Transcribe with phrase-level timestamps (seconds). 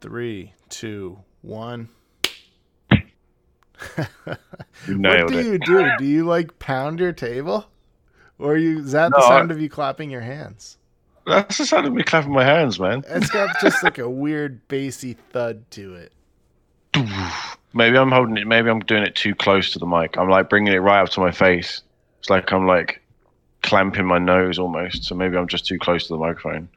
[0.00, 1.88] Three, two, one.
[4.86, 5.44] What do it.
[5.46, 5.90] you do?
[5.98, 7.66] Do you like pound your table,
[8.38, 10.76] or you is that the No, I- sound of you clapping your hands?
[11.26, 13.04] That's the sound of me clapping my hands, man.
[13.06, 16.12] It's got just like a weird bassy thud to it.
[17.74, 18.46] Maybe I'm holding it.
[18.46, 20.16] Maybe I'm doing it too close to the mic.
[20.16, 21.82] I'm like bringing it right up to my face.
[22.20, 23.02] It's like I'm like
[23.62, 25.04] clamping my nose almost.
[25.04, 26.70] So maybe I'm just too close to the microphone.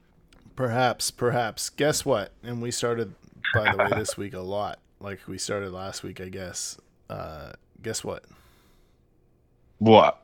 [0.62, 1.70] Perhaps, perhaps.
[1.71, 2.34] Guess what?
[2.43, 3.16] And we started,
[3.55, 4.78] by the way, this week a lot.
[5.00, 6.78] Like we started last week, I guess.
[7.10, 8.25] Uh, guess what?
[9.79, 10.21] What?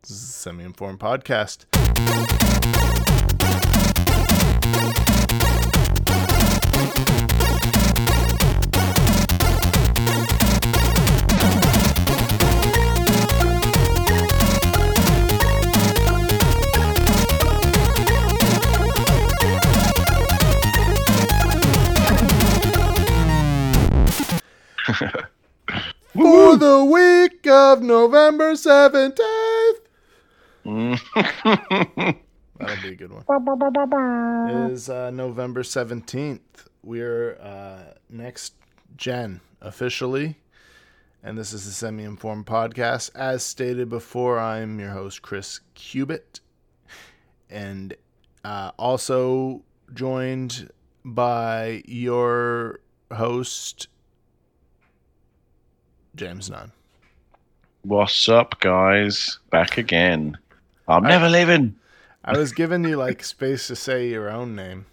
[0.00, 1.66] This is a semi-informed podcast.
[26.22, 29.80] For the week of November seventeenth.
[30.64, 31.00] Mm.
[32.58, 33.24] That'll be a good one.
[34.48, 36.38] It is uh, November 17th.
[36.84, 38.54] We're uh, next
[38.96, 40.36] gen officially.
[41.24, 43.10] And this is the Semi Informed Podcast.
[43.16, 46.40] As stated before, I'm your host, Chris Cubit.
[47.50, 47.94] And
[48.44, 49.62] uh, also
[49.92, 50.70] joined
[51.04, 52.80] by your
[53.12, 53.88] host,
[56.14, 56.72] James Nunn.
[57.82, 59.38] What's up, guys?
[59.50, 60.38] Back again.
[60.86, 61.74] I'm never leaving.
[62.24, 64.86] I was giving you like space to say your own name.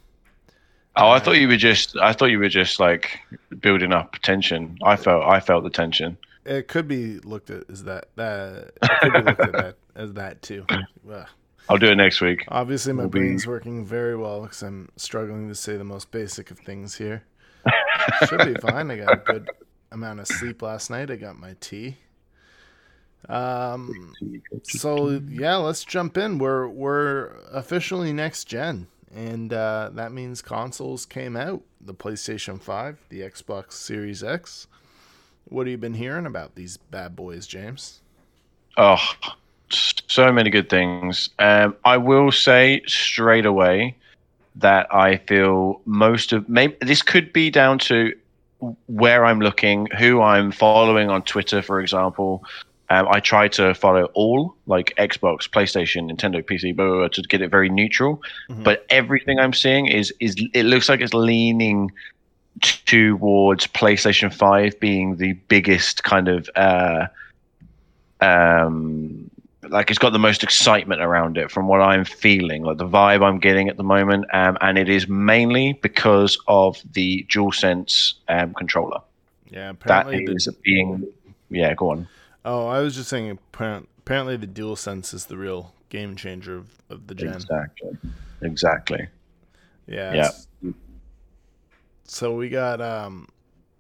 [0.95, 1.95] Oh, I um, thought you were just.
[1.97, 3.19] I thought you were just like
[3.59, 4.77] building up tension.
[4.83, 5.25] I felt.
[5.25, 6.17] I felt the tension.
[6.45, 8.07] It could be looked at as that.
[8.15, 10.65] That could be looked at that as that too.
[11.11, 11.27] Ugh.
[11.67, 12.45] I'll do it next week.
[12.47, 16.09] Obviously, my Will be- brain's working very well because I'm struggling to say the most
[16.09, 17.23] basic of things here.
[18.27, 18.89] Should be fine.
[18.89, 19.49] I got a good
[19.91, 21.11] amount of sleep last night.
[21.11, 21.97] I got my tea.
[23.27, 24.13] Um.
[24.63, 26.37] So yeah, let's jump in.
[26.37, 32.97] We're we're officially next gen, and uh, that means consoles came out: the PlayStation Five,
[33.09, 34.67] the Xbox Series X.
[35.45, 38.01] What have you been hearing about these bad boys, James?
[38.77, 39.01] Oh,
[39.69, 41.29] so many good things.
[41.39, 43.97] Um, I will say straight away
[44.55, 48.13] that I feel most of maybe this could be down to
[48.87, 52.43] where I'm looking, who I'm following on Twitter, for example.
[52.91, 57.21] Um, I try to follow all like Xbox, PlayStation, Nintendo, PC, blah, blah, blah, to
[57.21, 58.21] get it very neutral.
[58.49, 58.63] Mhm.
[58.63, 61.91] But everything I'm seeing is is it looks like it's leaning
[62.85, 67.07] towards PlayStation Five being the biggest kind of uh,
[68.21, 69.29] um,
[69.67, 73.23] like it's got the most excitement around it from what I'm feeling, like the vibe
[73.23, 78.53] I'm getting at the moment, um, and it is mainly because of the DualSense um,
[78.53, 79.01] controller.
[79.49, 81.07] Yeah, That apparently the- being,
[81.49, 82.07] yeah, go on.
[82.45, 83.37] Oh, I was just saying.
[83.51, 87.33] Apparently, the DualSense is the real game changer of, of the gen.
[87.33, 87.91] Exactly,
[88.41, 89.07] exactly.
[89.87, 90.31] Yeah.
[90.63, 90.71] Yeah.
[92.05, 93.27] So we got, um,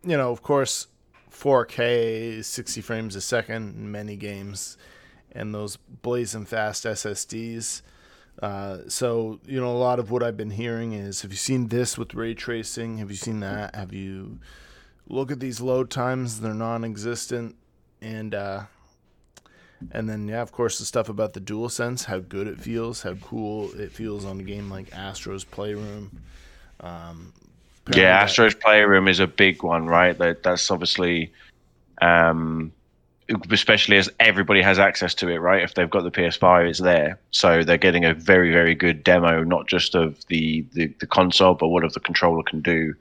[0.03, 0.87] you know, of course,
[1.31, 4.77] 4K, 60 frames a second many games,
[5.31, 7.81] and those blazing fast SSDs.
[8.41, 11.67] Uh, so you know, a lot of what I've been hearing is, have you seen
[11.67, 12.97] this with ray tracing?
[12.99, 13.75] Have you seen that?
[13.75, 14.39] Have you
[15.07, 16.39] look at these load times?
[16.39, 17.55] They're non-existent,
[18.01, 18.63] and uh,
[19.91, 23.15] and then yeah, of course, the stuff about the DualSense, how good it feels, how
[23.15, 26.21] cool it feels on a game like Astro's Playroom.
[26.81, 27.33] Um,
[27.93, 30.17] Yeah, Astro's Playroom is a big one, right?
[30.17, 31.31] That that's obviously,
[32.01, 32.71] um,
[33.51, 35.63] especially as everybody has access to it, right?
[35.63, 39.43] If they've got the PS5, it's there, so they're getting a very very good demo,
[39.43, 42.93] not just of the the, the console, but what of the controller can do,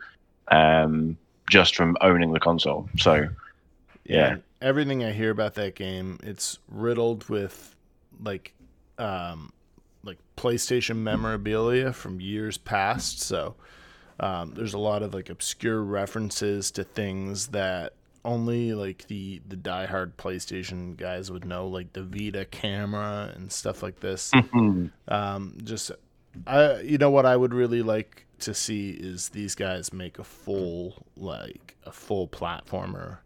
[0.48, 1.16] um,
[1.50, 2.88] just from owning the console.
[2.98, 3.28] So
[4.04, 4.36] yeah.
[4.60, 7.74] everything I hear about that game, it's riddled with
[8.22, 8.52] like
[8.98, 9.52] um
[10.02, 13.20] like PlayStation memorabilia from years past.
[13.20, 13.56] So
[14.20, 17.92] um, there's a lot of like obscure references to things that
[18.28, 23.82] only like the the diehard PlayStation guys would know, like the Vita camera and stuff
[23.82, 24.30] like this.
[25.08, 25.90] um, just
[26.46, 30.24] I you know what I would really like to see is these guys make a
[30.24, 33.18] full like a full platformer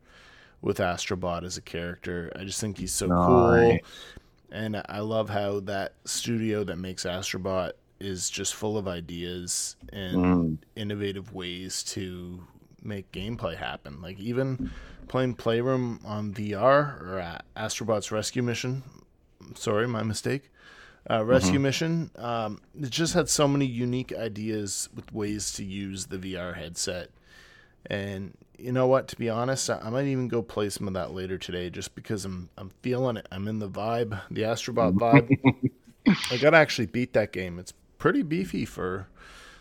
[0.63, 2.33] with Astrobot as a character.
[2.39, 3.79] I just think he's so cool.
[4.51, 10.17] And I love how that studio that makes Astrobot is just full of ideas and
[10.17, 10.59] Mm.
[10.77, 12.45] innovative ways to
[12.85, 14.01] make gameplay happen.
[14.03, 14.61] Like even
[15.09, 18.83] playing Playroom on VR or Astrobot's Rescue Mission.
[19.55, 20.51] Sorry, my mistake.
[21.11, 22.11] uh, Rescue Mission.
[22.17, 27.11] Um, it just had so many unique ideas with ways to use the VR headset.
[27.87, 29.09] And you know what?
[29.09, 31.95] To be honest, I, I might even go play some of that later today, just
[31.95, 33.27] because I'm I'm feeling it.
[33.33, 35.31] I'm in the vibe, the Astrobot vibe.
[36.31, 37.59] I gotta actually beat that game.
[37.59, 39.09] It's pretty beefy for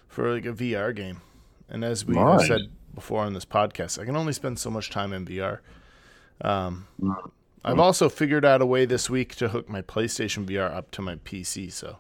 [0.07, 1.21] for like a VR game.
[1.69, 2.47] And as we Nice.
[2.47, 2.61] said
[2.93, 5.59] before on this podcast, I can only spend so much time in VR.
[6.41, 6.87] Um,
[7.63, 11.01] I've also figured out a way this week to hook my PlayStation VR up to
[11.01, 11.71] my PC.
[11.71, 11.97] So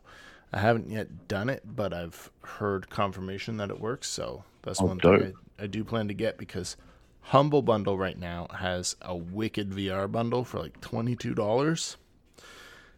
[0.51, 4.07] I haven't yet done it, but I've heard confirmation that it works.
[4.07, 5.33] So that's Oh, one thing.
[5.59, 6.75] I, I do plan to get because
[7.25, 11.95] Humble Bundle right now has a wicked VR bundle for like $22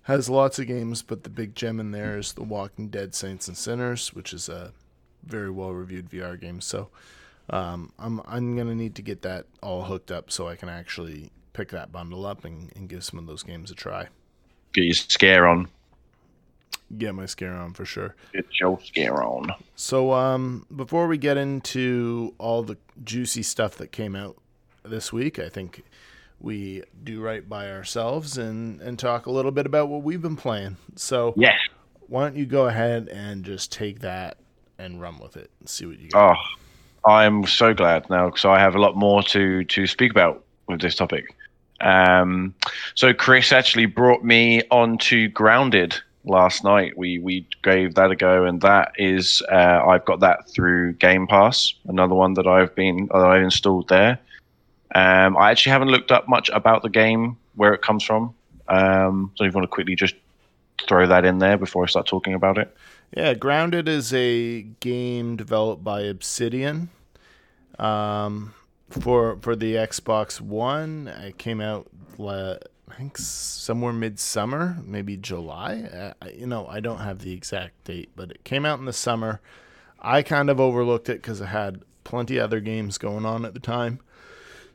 [0.03, 3.47] has lots of games, but the big gem in there is The Walking Dead Saints
[3.47, 4.73] and Sinners, which is a
[5.25, 6.59] very well reviewed VR game.
[6.59, 6.89] So
[7.49, 11.31] um, I'm I'm gonna need to get that all hooked up so I can actually
[11.53, 14.07] pick that bundle up and, and give some of those games a try.
[14.73, 15.67] Get your scare on.
[16.97, 18.15] Get my scare on for sure.
[18.33, 19.51] Get your scare on.
[19.75, 24.37] So um, before we get into all the juicy stuff that came out
[24.83, 25.83] this week, I think
[26.39, 30.35] we do right by ourselves and and talk a little bit about what we've been
[30.35, 30.77] playing.
[30.95, 31.57] So Yes.
[32.07, 34.37] why don't you go ahead and just take that
[34.77, 36.35] and run with it and see what you got.
[36.37, 36.41] Oh,
[37.05, 40.81] I'm so glad now because I have a lot more to to speak about with
[40.81, 41.35] this topic.
[41.81, 42.53] Um,
[42.95, 45.95] so Chris actually brought me onto Grounded
[46.25, 46.97] last night.
[46.97, 51.27] We we gave that a go, and that is uh, I've got that through Game
[51.27, 51.73] Pass.
[51.85, 54.19] Another one that I've been that I've installed there.
[54.95, 58.33] Um, I actually haven't looked up much about the game, where it comes from.
[58.67, 60.15] Um, so if you want to quickly just
[60.87, 62.75] throw that in there before I start talking about it.
[63.15, 66.89] Yeah, Grounded is a game developed by Obsidian.
[67.77, 68.53] Um,
[68.89, 71.87] for for the Xbox One, it came out
[72.17, 76.13] le- I think somewhere midsummer, maybe July.
[76.35, 79.41] You know, I don't have the exact date, but it came out in the summer.
[79.99, 83.59] I kind of overlooked it because I had plenty other games going on at the
[83.59, 83.99] time.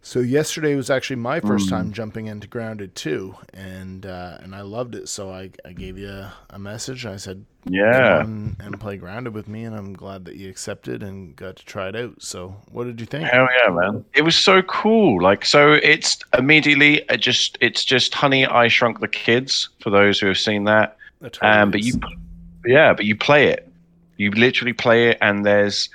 [0.00, 4.62] So yesterday was actually my first time jumping into Grounded too, and uh, and I
[4.62, 5.08] loved it.
[5.08, 7.04] So I, I gave you a, a message.
[7.04, 8.20] I said, Yeah.
[8.22, 11.88] and play Grounded with me, and I'm glad that you accepted and got to try
[11.88, 12.22] it out.
[12.22, 13.28] So, what did you think?
[13.28, 14.04] Hell yeah, man!
[14.14, 15.20] It was so cool.
[15.22, 20.18] Like, so it's immediately it just it's just Honey, I Shrunk the Kids for those
[20.20, 20.96] who have seen that.
[21.20, 21.94] That Um, but you,
[22.64, 23.68] yeah, but you play it.
[24.16, 25.90] You literally play it, and there's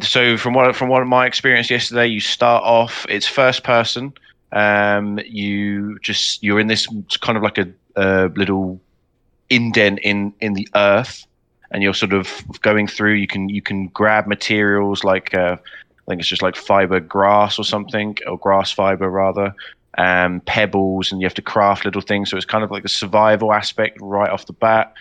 [0.00, 3.06] so from what from what my experience yesterday, you start off.
[3.08, 4.12] It's first person.
[4.52, 6.86] Um, you just you're in this
[7.20, 8.80] kind of like a, little
[9.50, 11.26] indent in in the earth,
[11.70, 12.30] and you're sort of
[12.60, 13.14] going through.
[13.14, 17.58] You can you can grab materials like uh, I think it's just like fiber grass
[17.58, 19.54] or something, or grass fiber rather.
[19.96, 22.30] Um, pebbles, and you have to craft little things.
[22.30, 24.94] So it's kind of like the survival aspect right off the bat.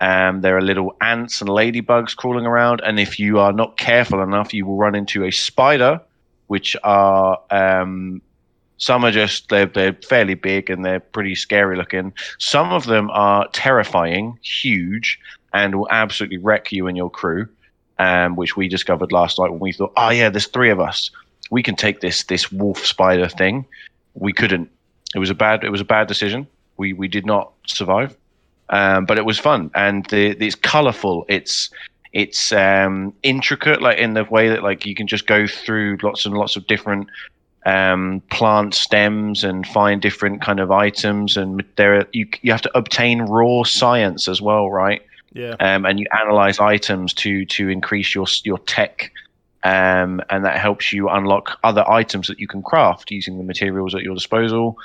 [0.00, 4.22] Um, there are little ants and ladybugs crawling around, and if you are not careful
[4.22, 6.00] enough, you will run into a spider,
[6.46, 8.22] which are um,
[8.78, 12.14] some are just they're they're fairly big and they're pretty scary looking.
[12.38, 15.18] Some of them are terrifying, huge,
[15.52, 17.48] and will absolutely wreck you and your crew.
[17.98, 21.10] Um, which we discovered last night when we thought, oh yeah, there's three of us,
[21.50, 23.66] we can take this this wolf spider thing.
[24.14, 24.70] We couldn't.
[25.14, 26.46] It was a bad it was a bad decision.
[26.78, 28.16] We we did not survive
[28.70, 29.70] um, but it was fun.
[29.74, 31.70] And the, it's colorful it's
[32.12, 36.26] it's um, intricate like in the way that like you can just go through lots
[36.26, 37.08] and lots of different
[37.66, 41.36] um, plant stems and find different kind of items.
[41.36, 45.02] And there are, you, you have to obtain raw science as well right?
[45.32, 49.12] Yeah, um, and you analyze items to to increase your your tech
[49.62, 53.94] um, and that helps you unlock other items that you can craft using the materials
[53.94, 54.78] at your disposal.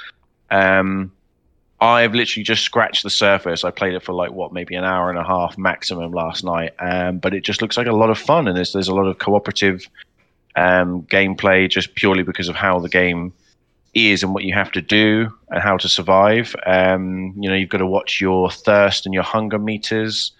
[0.51, 1.11] Um,
[1.81, 3.63] I've literally just scratched the surface.
[3.63, 6.73] I played it for like what, maybe an hour and a half maximum last night,
[6.79, 9.07] um, but it just looks like a lot of fun, and there's there's a lot
[9.07, 9.87] of cooperative
[10.55, 13.33] um, gameplay just purely because of how the game
[13.93, 16.55] is and what you have to do and how to survive.
[16.65, 20.31] Um, you know, you've got to watch your thirst and your hunger meters,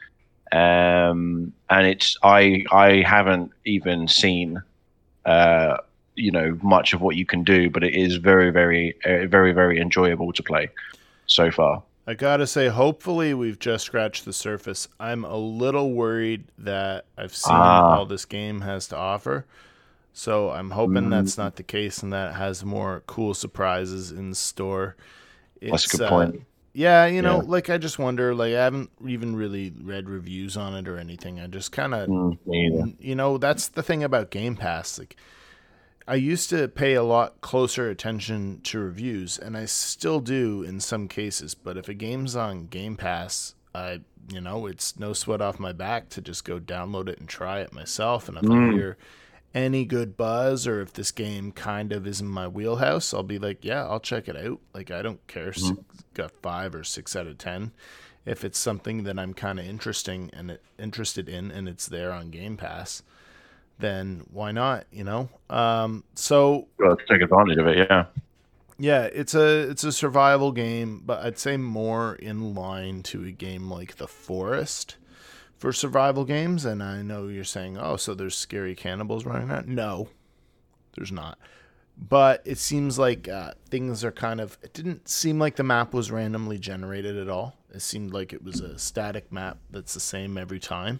[0.53, 4.61] um, and it's I I haven't even seen.
[5.25, 5.77] Uh,
[6.17, 9.51] you know much of what you can do, but it is very, very, uh, very,
[9.51, 10.69] very enjoyable to play
[11.27, 11.83] so far.
[12.07, 14.87] I gotta say, hopefully we've just scratched the surface.
[14.99, 17.97] I'm a little worried that I've seen Ah.
[17.97, 19.45] all this game has to offer.
[20.13, 24.33] So I'm hoping that's not the case and that it has more cool surprises in
[24.33, 24.95] store.
[25.61, 26.41] That's a It's, good uh, point.
[26.73, 27.47] Yeah, you know, Yeah.
[27.49, 31.39] like I just wonder, like I haven't even really read reviews on it or anything.
[31.39, 32.79] I just kind of Mm, me either.
[32.81, 35.15] N- you know that's the thing about game pass like
[36.07, 40.79] i used to pay a lot closer attention to reviews and i still do in
[40.79, 43.99] some cases but if a game's on game pass I
[44.31, 47.59] you know it's no sweat off my back to just go download it and try
[47.59, 48.27] it myself.
[48.29, 48.69] And if mm.
[48.69, 48.97] I hear
[49.53, 53.37] any good buzz or if this game kind of is in my wheelhouse, I'll be
[53.37, 54.59] like, yeah, I'll check it out.
[54.73, 55.81] Like I don't care, mm-hmm.
[56.13, 57.73] got five or six out of ten.
[58.25, 62.31] If it's something that I'm kind of interesting and interested in, and it's there on
[62.31, 63.03] Game Pass,
[63.79, 64.85] then why not?
[64.91, 65.29] You know.
[65.49, 67.89] Um, so well, let's take advantage of it.
[67.89, 68.05] Yeah.
[68.77, 73.31] Yeah, it's a it's a survival game, but I'd say more in line to a
[73.31, 74.97] game like The Forest
[75.57, 76.65] for survival games.
[76.65, 79.69] And I know you're saying, oh, so there's scary cannibals running around.
[79.69, 80.09] No,
[80.95, 81.37] there's not.
[81.97, 84.57] But it seems like uh, things are kind of.
[84.61, 87.55] It didn't seem like the map was randomly generated at all.
[87.73, 90.99] It seemed like it was a static map that's the same every time.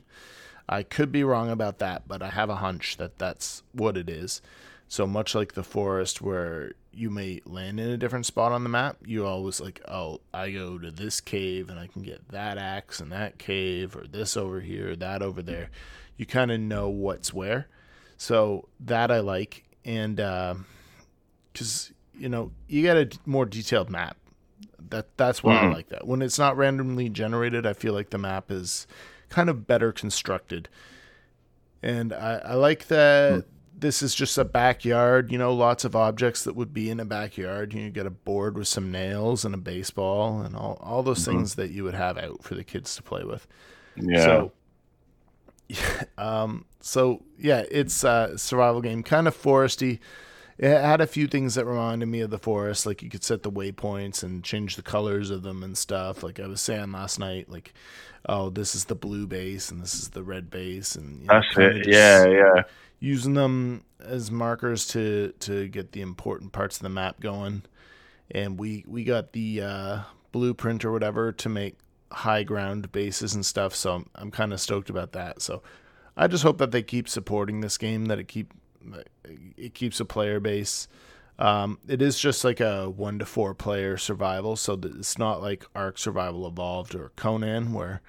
[0.68, 4.10] I could be wrong about that, but I have a hunch that that's what it
[4.10, 4.42] is.
[4.88, 8.70] So much like the forest, where you may land in a different spot on the
[8.70, 12.58] map, you always like, oh, I go to this cave and I can get that
[12.58, 15.70] axe in that cave, or this over here, that over there.
[16.18, 17.68] You kind of know what's where.
[18.18, 24.18] So that I like, and because uh, you know you get a more detailed map.
[24.90, 25.66] That that's why mm-hmm.
[25.66, 26.08] I like that.
[26.08, 28.88] When it's not randomly generated, I feel like the map is
[29.36, 30.70] kind of better constructed.
[31.84, 33.46] And I, I like that mm
[33.78, 37.06] this is just a backyard, you know, lots of objects that would be in a
[37.06, 37.74] backyard.
[37.74, 41.40] You, get a board with some nails and a baseball and all, all those mm-hmm.
[41.40, 43.48] things that you would have out for the kids to play with.
[43.98, 44.24] Yeah.
[44.24, 44.52] So,
[46.18, 50.00] um, so yeah, it's a survival game, kind of foresty.
[50.58, 53.44] It had a few things that reminded me of the forest, like you could set
[53.44, 56.24] the waypoints and change the colors of them and stuff.
[56.24, 57.74] Like I was saying last night, like,
[58.30, 61.42] oh, this is the blue base and this is the red base, and you know,
[61.42, 61.88] that's it.
[61.88, 62.64] Yeah, yeah
[63.00, 67.64] using them as markers to to get the important parts of the map going.
[68.32, 70.00] And we we got the uh,
[70.32, 71.78] blueprint or whatever to make
[72.12, 73.76] high ground bases and stuff.
[73.76, 75.42] So I'm, I'm kind of stoked about that.
[75.42, 75.62] So
[76.18, 78.54] I just hope that they keep supporting this game, that it keep
[79.58, 80.88] it keeps a player base.
[81.38, 85.66] Um, it is just like a one to four player survival, so it's not like
[85.76, 88.02] Ark Survival Evolved or Conan where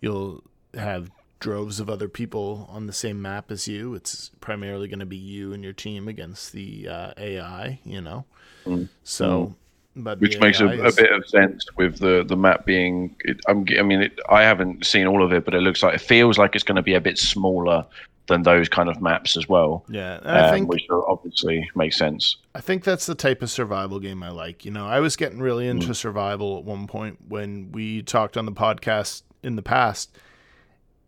[0.00, 1.10] you'll have
[1.40, 3.94] droves of other people on the same map as you.
[3.94, 8.24] It's primarily going to be you and your team against the uh, AI, you know.
[8.66, 8.88] Mm.
[9.02, 9.54] So,
[9.96, 10.04] mm.
[10.04, 10.98] but which makes a, is...
[10.98, 13.16] a, bit of sense with the the map being.
[13.20, 16.00] It, i mean, it, I haven't seen all of it, but it looks like it
[16.00, 17.86] feels like it's going to be a bit smaller
[18.26, 19.84] than those kind of maps as well.
[19.88, 22.36] Yeah, um, think, which obviously makes sense.
[22.54, 24.64] I think that's the type of survival game I like.
[24.64, 25.96] You know, I was getting really into mm.
[25.96, 30.16] survival at one point when we talked on the podcast in the past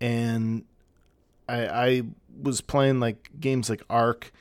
[0.01, 0.65] and
[1.49, 2.03] I, I
[2.41, 4.33] was playing like games like Ark,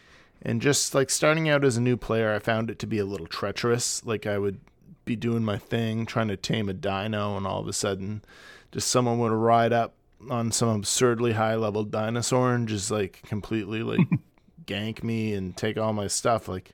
[0.41, 3.05] and just like starting out as a new player, I found it to be a
[3.05, 4.05] little treacherous.
[4.05, 4.60] Like I would
[5.05, 8.24] be doing my thing, trying to tame a dino, and all of a sudden,
[8.72, 9.95] just someone would ride up
[10.30, 14.08] on some absurdly high level dinosaur and just like completely like
[14.66, 16.48] gank me and take all my stuff.
[16.48, 16.74] Like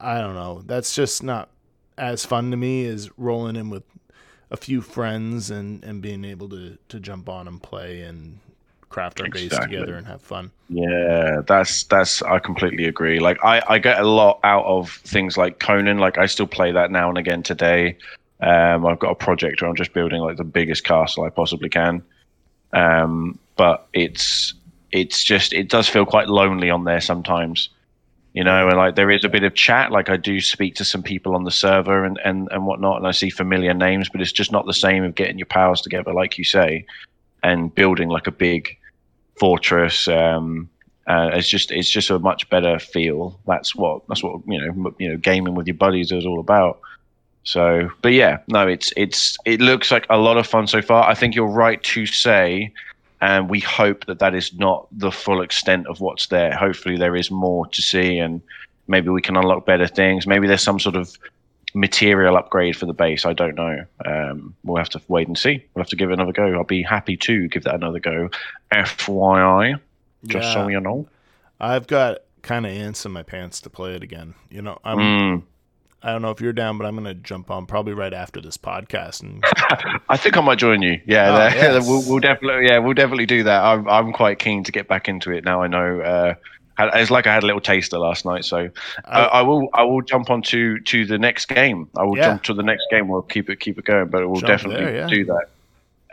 [0.00, 0.62] I don't know.
[0.64, 1.50] That's just not
[1.96, 3.82] as fun to me as rolling in with
[4.50, 8.38] a few friends and and being able to to jump on and play and
[8.88, 9.48] craft our exactly.
[9.48, 10.50] base together and have fun.
[10.68, 13.20] Yeah, that's that's I completely agree.
[13.20, 15.98] Like I I get a lot out of things like Conan.
[15.98, 17.96] Like I still play that now and again today.
[18.40, 21.68] Um, I've got a project where I'm just building like the biggest castle I possibly
[21.68, 22.02] can.
[22.72, 24.54] Um, but it's
[24.92, 27.70] it's just it does feel quite lonely on there sometimes
[28.38, 29.90] you know, and like there is a bit of chat.
[29.90, 33.06] Like I do speak to some people on the server and and and whatnot, and
[33.06, 36.12] I see familiar names, but it's just not the same of getting your powers together,
[36.12, 36.86] like you say,
[37.42, 38.76] and building like a big
[39.40, 40.06] fortress.
[40.06, 40.70] Um,
[41.08, 43.40] uh, it's just it's just a much better feel.
[43.46, 46.80] That's what that's what you know you know gaming with your buddies is all about.
[47.48, 51.08] So, but yeah, no, it's it's it looks like a lot of fun so far.
[51.08, 52.72] I think you're right to say
[53.20, 56.54] and we hope that that is not the full extent of what's there.
[56.54, 58.40] Hopefully, there is more to see, and
[58.86, 60.26] maybe we can unlock better things.
[60.26, 61.16] Maybe there's some sort of
[61.74, 63.26] material upgrade for the base.
[63.26, 63.84] I don't know.
[64.04, 65.64] Um, we'll have to wait and see.
[65.74, 66.54] We'll have to give it another go.
[66.54, 68.30] I'll be happy to give that another go.
[68.72, 69.80] FYI,
[70.26, 70.54] just yeah.
[70.54, 71.08] so you know.
[71.58, 74.34] I've got kind of ants in my pants to play it again.
[74.48, 74.98] You know, I'm.
[74.98, 75.42] Mm.
[76.02, 78.40] I don't know if you're down, but I'm going to jump on probably right after
[78.40, 79.22] this podcast.
[79.22, 79.42] And
[80.08, 81.00] I think I might join you.
[81.06, 81.88] Yeah, oh, yes.
[81.88, 83.64] we'll, we'll, definitely, yeah, we'll definitely do that.
[83.64, 85.62] I'm, I'm quite keen to get back into it now.
[85.62, 86.00] I know.
[86.00, 86.34] Uh,
[86.94, 88.70] it's like I had a little taster last night, so
[89.04, 89.68] uh, I will.
[89.74, 91.88] I will jump on to, to the next game.
[91.96, 92.26] I will yeah.
[92.26, 93.08] jump to the next game.
[93.08, 95.06] We'll keep it keep it going, but we'll definitely there, yeah.
[95.08, 95.48] do that.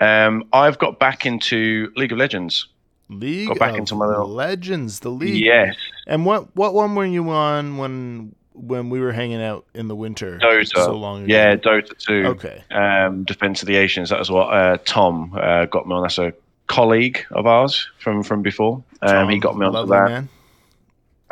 [0.01, 2.68] Um, I've got back into League of Legends.
[3.10, 4.27] League got back into my little...
[4.27, 5.46] Legends, the league.
[5.46, 5.75] Yes.
[6.08, 9.95] And what what one were you on when when we were hanging out in the
[9.95, 10.67] winter Dota.
[10.67, 11.33] so long ago.
[11.33, 12.13] Yeah, Dota 2.
[12.27, 12.63] Okay.
[12.71, 14.09] Um, Defense of the Asians.
[14.09, 16.01] That was what uh, Tom uh, got me on.
[16.03, 16.33] That's a
[16.67, 18.83] colleague of ours from from before.
[19.01, 20.09] Um, he got me lovely that.
[20.09, 20.29] man.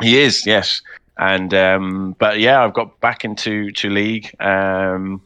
[0.00, 0.82] He is, yes.
[1.16, 4.34] And um, but yeah, I've got back into to league.
[4.40, 5.22] Um,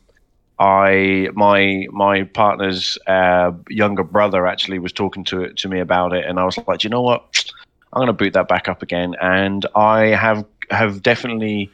[0.59, 6.27] I my my partner's uh, younger brother actually was talking to to me about it,
[6.27, 7.45] and I was like, "Do you know what?
[7.93, 11.71] I'm going to boot that back up again, and I have have definitely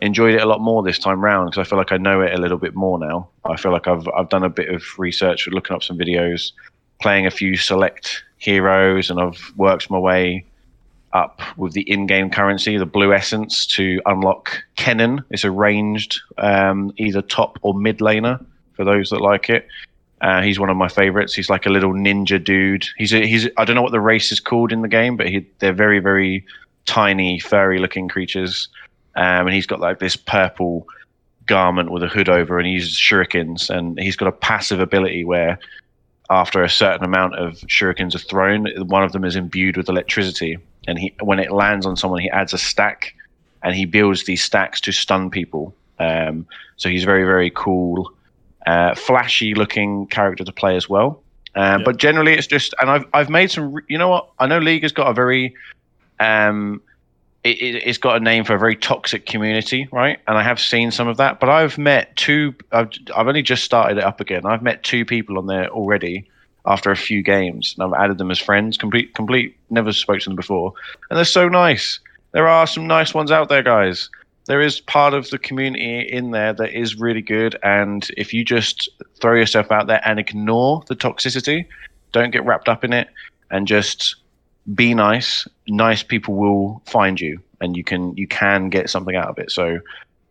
[0.00, 2.34] enjoyed it a lot more this time round because I feel like I know it
[2.34, 3.28] a little bit more now.
[3.44, 6.52] I feel like I've I've done a bit of research, with looking up some videos,
[7.00, 10.44] playing a few select heroes, and I've worked my way
[11.12, 15.24] up with the in-game currency, the blue essence, to unlock Kennen.
[15.30, 19.66] It's a ranged um, either top or mid laner for those that like it.
[20.20, 21.34] Uh, he's one of my favorites.
[21.34, 22.86] He's like a little ninja dude.
[22.96, 25.28] He's a, he's I don't know what the race is called in the game, but
[25.28, 26.44] he, they're very very
[26.86, 28.68] tiny, furry-looking creatures.
[29.18, 30.86] Um, and he's got like this purple
[31.46, 33.68] garment with a hood over, and he uses shurikens.
[33.68, 35.58] And he's got a passive ability where,
[36.30, 40.58] after a certain amount of shurikens are thrown, one of them is imbued with electricity.
[40.86, 43.12] And he, when it lands on someone, he adds a stack,
[43.62, 45.74] and he builds these stacks to stun people.
[45.98, 46.46] Um,
[46.76, 48.12] so he's very very cool,
[48.66, 51.20] uh, flashy looking character to play as well.
[51.56, 51.84] Uh, Yeah.
[51.84, 53.74] But generally, it's just, and I've I've made some.
[53.88, 54.28] You know what?
[54.38, 55.54] I know League has got a very
[56.20, 56.80] um,
[57.50, 60.18] it, it's got a name for a very toxic community, right?
[60.26, 62.54] And I have seen some of that, but I've met two.
[62.72, 64.46] I've, I've only just started it up again.
[64.46, 66.28] I've met two people on there already
[66.66, 68.76] after a few games, and I've added them as friends.
[68.76, 69.56] Complete, complete.
[69.70, 70.72] Never spoke to them before,
[71.10, 72.00] and they're so nice.
[72.32, 74.10] There are some nice ones out there, guys.
[74.46, 78.44] There is part of the community in there that is really good, and if you
[78.44, 78.88] just
[79.20, 81.66] throw yourself out there and ignore the toxicity,
[82.12, 83.08] don't get wrapped up in it,
[83.50, 84.16] and just
[84.74, 89.28] be nice nice people will find you and you can you can get something out
[89.28, 89.78] of it so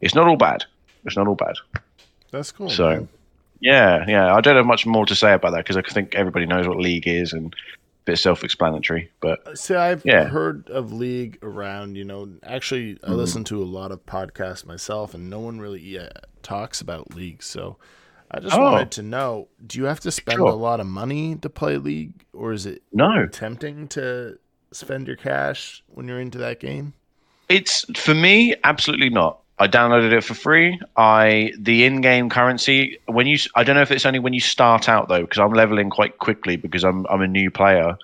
[0.02, 0.64] it's not all bad
[1.06, 1.56] it's not all bad
[2.32, 2.70] That's cool.
[2.70, 3.08] So- man.
[3.62, 6.46] yeah yeah i don't have much more to say about that because i think everybody
[6.46, 7.58] knows what league is and a
[8.06, 10.26] bit self-explanatory but See, I've Yeah.
[10.26, 13.16] heard of League around, you know, actually, I Mhm.
[13.18, 16.10] listen to a lot of podcasts myself, and no one really yeah,
[16.44, 17.42] talks about League.
[17.44, 17.78] So
[18.32, 18.62] I just Oh.
[18.62, 20.48] wanted to know do you have to spend Sure.
[20.50, 24.38] a lot of money to play League, or is it no tempting to
[24.72, 26.94] spend your cash when you're into that game?
[27.50, 29.40] It's for me, absolutely not.
[29.60, 30.80] I downloaded it for free.
[30.98, 34.88] I the in-game currency when you I don't know if it's only when you start
[34.90, 37.98] out though because I'm leveling quite quickly because I'm I'm a new player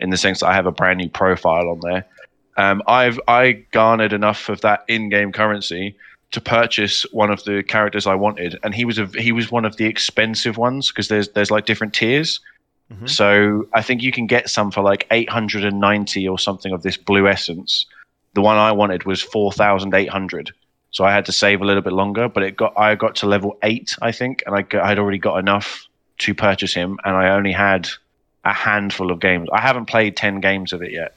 [0.00, 2.04] in the sense that I have a brand new profile on there.
[2.56, 5.94] Um, I've I garnered enough of that in-game currency
[6.30, 9.64] to purchase one of the characters I wanted, and he was a he was one
[9.64, 12.40] of the expensive ones because there's there's like different tiers.
[12.92, 13.08] Mhm.
[13.08, 17.28] So I think you can get some for like 890 or something of this blue
[17.28, 17.86] essence.
[18.34, 20.52] The one I wanted was 4,800.
[20.90, 23.26] So I had to save a little bit longer, but it got I got to
[23.26, 25.86] level eight, I think, and I I'd already got enough
[26.18, 27.88] to purchase him, and I only had
[28.44, 29.48] a handful of games.
[29.52, 31.14] I haven't played 10 games of it yet,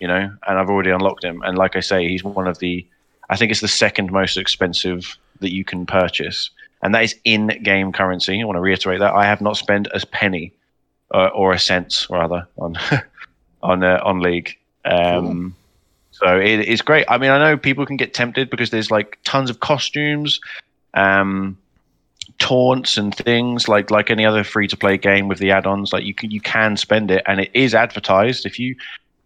[0.00, 1.42] you know, and I've already unlocked him.
[1.42, 2.86] And like I say, he's one of the,
[3.30, 6.50] I think it's the second most expensive that you can purchase,
[6.82, 8.42] and that is in-game currency.
[8.42, 10.52] I want to reiterate that I have not spent a penny
[11.14, 12.76] uh, or a cent rather on
[13.62, 14.58] on uh, on League.
[14.84, 15.54] Um,
[16.12, 17.06] So it, it's great.
[17.08, 20.40] I mean, I know people can get tempted because there's like tons of costumes,
[20.92, 21.56] um,
[22.38, 25.92] taunts and things like like any other free to play game with the add-ons.
[25.92, 28.44] Like you can you can spend it, and it is advertised.
[28.44, 28.76] If you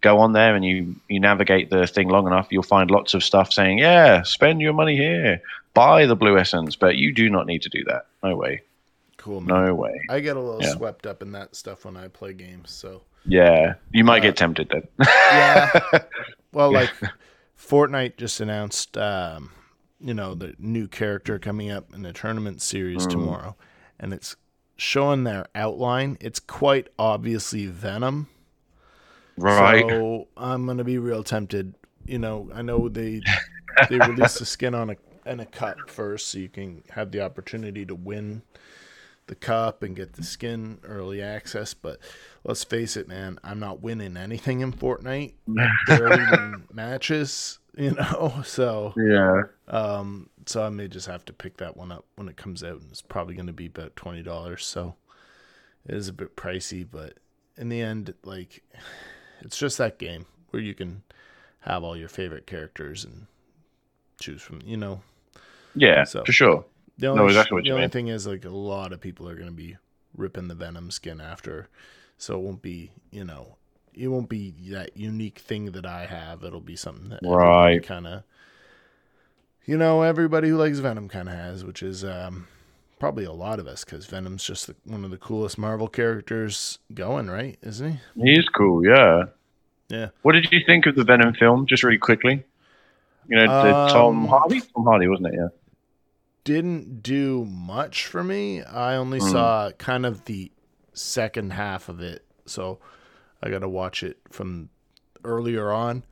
[0.05, 3.25] go on there and you you navigate the thing long enough, you'll find lots of
[3.25, 5.41] stuff saying, "Yeah, spend your money here,
[5.73, 8.07] buy the blue essence." But you do not need to do that.
[8.23, 8.61] No way.
[9.17, 9.41] Cool.
[9.41, 9.65] Man.
[9.67, 10.01] No way.
[10.11, 10.75] I get a little Yeah.
[10.77, 12.71] swept up in that stuff when I play games.
[12.71, 14.87] So Yeah, you might Uh, get tempted then.
[14.99, 15.81] yeah.
[16.53, 16.91] Well, like
[17.59, 19.51] Fortnite just announced, um,
[20.01, 23.11] you know, the new character coming up in the tournament series Mm.
[23.11, 23.57] tomorrow,
[23.99, 24.37] and it's
[24.77, 26.17] showing their outline.
[26.21, 28.29] It's quite obviously Venom.
[29.37, 29.89] Right.
[29.89, 31.75] So I'm gonna be real tempted.
[32.07, 33.23] You know, I know they
[33.89, 37.21] they release the skin on a and a cup first, so you can have the
[37.23, 38.43] opportunity to win
[39.27, 41.75] the cup and get the skin early access.
[41.75, 41.99] But
[42.45, 45.35] let's face it, man, I'm not winning anything in Fortnite.
[45.47, 48.35] Win matches, you know.
[48.45, 49.43] So yeah.
[49.69, 52.81] um, so I may just have to pick that one up when it comes out,
[52.81, 54.67] and it's probably going to be about twenty dollars.
[54.67, 54.97] So
[55.87, 57.15] it is a bit pricey, but
[57.57, 58.63] in the end, like
[59.45, 61.03] it's just that game where you can
[61.61, 63.27] have all your favorite characters and
[64.21, 64.61] choose from.
[64.65, 65.03] You know,
[65.75, 66.65] Yeah, So- for sure.
[66.99, 67.91] the only, exactly what the only mean.
[67.91, 69.77] thing is like a lot of people are going to be
[70.17, 71.69] ripping the Venom skin after,
[72.19, 73.57] so it won't be you know.
[73.97, 76.43] It won't be that unique thing that I have.
[76.43, 77.81] It'll be something that Right.
[77.83, 78.23] kind of
[79.65, 82.47] you know everybody who likes Venom kind of has, which is um,
[83.05, 86.79] probably a lot of us because Venom's just the, one of the coolest Marvel characters
[86.95, 87.59] going, right?
[87.61, 88.33] Isn't he?
[88.33, 89.25] He's cool, yeah.
[89.91, 90.09] Yeah.
[90.23, 91.67] What did you think of the Venom film?
[91.67, 92.43] Just really quickly.
[93.29, 94.63] You know, the Um, Tom Hardy.
[94.63, 95.35] Tom Hardy, wasn't it?
[95.37, 95.49] Yeah.
[96.45, 98.63] Didn't do much for me.
[98.63, 99.31] I only Mm.
[99.31, 100.51] saw kind of the
[100.95, 102.79] second half of it, so
[103.43, 104.71] I got to watch it from
[105.25, 106.05] earlier on.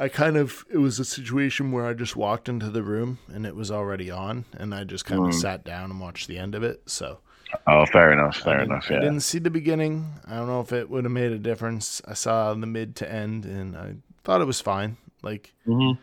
[0.00, 3.44] I kind of it was a situation where I just walked into the room and
[3.46, 5.34] it was already on, and I just kind of Mm.
[5.40, 6.82] sat down and watched the end of it.
[6.86, 7.18] So
[7.66, 8.36] Oh, fair enough.
[8.38, 8.84] Fair I didn't.
[8.90, 10.06] I didn't see the beginning.
[10.26, 12.00] I don't know if it would have made a difference.
[12.08, 14.96] I saw the mid to end, and I thought it was fine.
[15.22, 15.98] Like Mhm.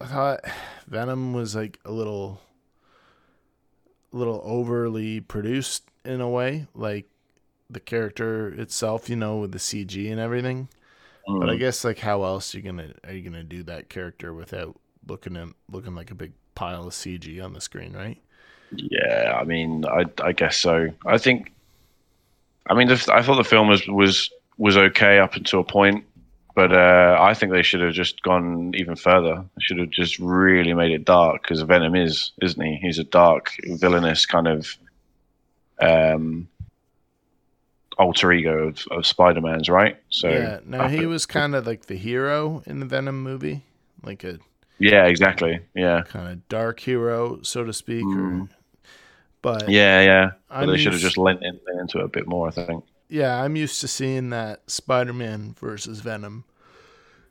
[0.00, 0.40] I thought
[0.86, 2.40] Venom was like a little,
[4.12, 7.06] a little overly produced in a way, like
[7.68, 10.68] the character itself, you know, with the CG and everything.
[11.38, 11.58] But I Mm.
[11.58, 15.48] guess like how else you gonna are you gonna do that character without looking at
[15.70, 18.20] looking like a big pile of CG on the screen, right?
[18.70, 20.88] Yeah, I mean, I I guess so.
[21.06, 21.52] I think,
[22.68, 26.04] I mean, the, I thought the film was was was okay up until a point,
[26.54, 29.36] but uh, I think they should have just gone even further.
[29.36, 32.78] They should have just really made it dark because Venom is, isn't he?
[32.80, 34.66] He's a dark, villainous kind of
[35.80, 36.48] um,
[37.98, 39.96] alter ego of, of Spider Man's, right?
[40.08, 40.60] So yeah.
[40.64, 43.62] Now he was kind of like the hero in the Venom movie,
[44.02, 44.38] like a
[44.78, 48.04] yeah, exactly, yeah, kind of dark hero, so to speak.
[48.04, 48.48] Or, Mm.
[49.42, 50.30] but yeah, yeah.
[50.48, 52.48] But they should have just lent in, into it a bit more.
[52.48, 52.84] I think.
[53.08, 56.44] yeah, I'm used to seeing that Spider-Man versus Venom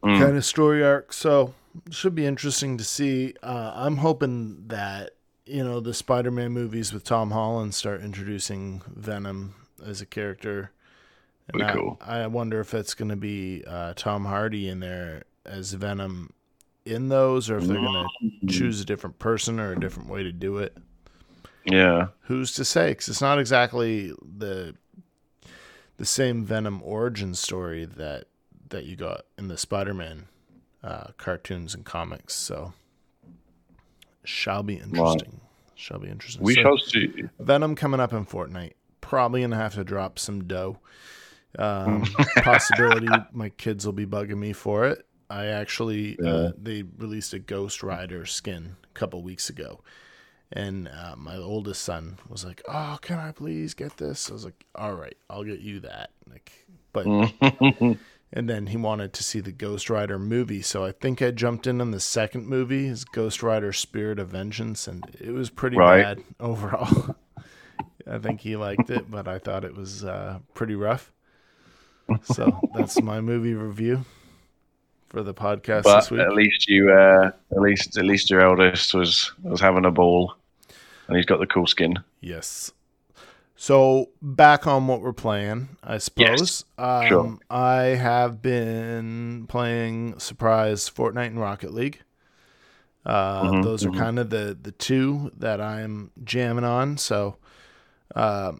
[0.03, 0.19] Mm.
[0.19, 1.13] kind of story arc.
[1.13, 1.53] So
[1.85, 3.33] it should be interesting to see.
[3.41, 5.11] Uh, I'm hoping that
[5.45, 10.71] you know the Spider-Man movies with Tom Holland start introducing Venom as a character.
[11.53, 11.97] And I, cool.
[12.01, 16.31] I wonder if it's going to be uh, Tom Hardy in there as Venom
[16.85, 18.07] in those, or if they're going
[18.41, 20.77] to choose a different person or a different way to do it.
[21.65, 22.07] Yeah.
[22.23, 22.89] Who's to say?
[22.89, 24.75] Because it's not exactly the
[25.97, 28.25] the same Venom origin story that
[28.69, 30.25] that you got in the Spider-Man
[30.83, 32.33] uh, cartoons and comics.
[32.33, 32.73] So
[34.23, 35.39] shall be interesting.
[35.75, 36.43] Shall be interesting.
[36.43, 37.25] We So, shall see.
[37.39, 38.73] Venom coming up in Fortnite.
[39.03, 40.79] Probably gonna have to drop some dough.
[41.59, 42.03] Um,
[42.37, 45.05] possibility my kids will be bugging me for it.
[45.29, 46.29] I actually Yeah.
[46.31, 49.81] uh, they released a Ghost Rider skin a couple weeks ago,
[50.51, 54.45] and uh, my oldest son was like, "Oh, can I please get this?" I was
[54.45, 57.05] like, "All right, I'll get you that." Like, but
[58.35, 61.67] and then he wanted to see the Ghost Rider movie, so I think I jumped
[61.67, 65.77] in on the second movie, is Ghost Rider: Spirit of Vengeance, and it was pretty
[65.77, 66.01] Right.
[66.03, 67.15] bad overall.
[68.07, 71.11] I think he liked it, but I thought it was uh, pretty rough.
[72.23, 74.03] So that's my movie review
[75.09, 76.21] for the podcast but this week.
[76.21, 80.35] at least you, uh, at least at least your eldest was was having a ball,
[81.07, 81.95] and he's got the cool skin.
[82.21, 82.71] Yes.
[83.55, 86.65] So back on what we're playing, I suppose.
[86.77, 87.37] Um, sure.
[87.49, 92.01] I have been playing Surprise Fortnite and Rocket League.
[93.05, 93.97] Uh, Mhm, those are mhm.
[93.97, 96.97] kind of the the two that I'm jamming on.
[96.97, 97.37] So,
[98.15, 98.53] uh,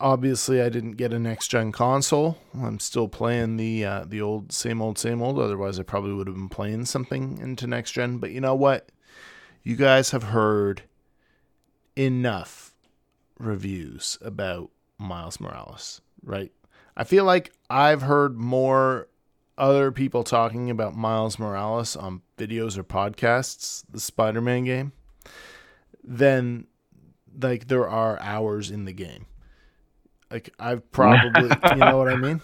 [0.00, 2.38] obviously, I didn't get a next gen console.
[2.54, 5.38] I'm still playing the uh, the old same old same old.
[5.38, 8.18] Otherwise, I probably would have been playing something into next gen.
[8.18, 8.90] But you know what?
[9.62, 10.82] You guys have heard
[11.96, 12.74] enough
[13.38, 16.52] reviews about Miles Morales, right?
[16.96, 19.08] I feel like I've heard more
[19.56, 24.92] other people talking about Miles Morales on videos or podcasts, the Spider-Man game,
[26.02, 26.66] than
[27.40, 29.26] like there are hours in the game.
[30.30, 32.40] Like I've probably, you know what I mean?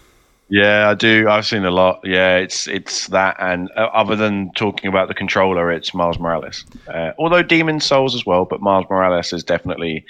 [0.51, 1.29] Yeah, I do.
[1.29, 2.01] I've seen a lot.
[2.03, 6.65] Yeah, it's it's that, and uh, other than talking about the controller, it's Miles Morales.
[6.87, 10.03] Uh, although Demon Souls as well, but Miles Morales is definitely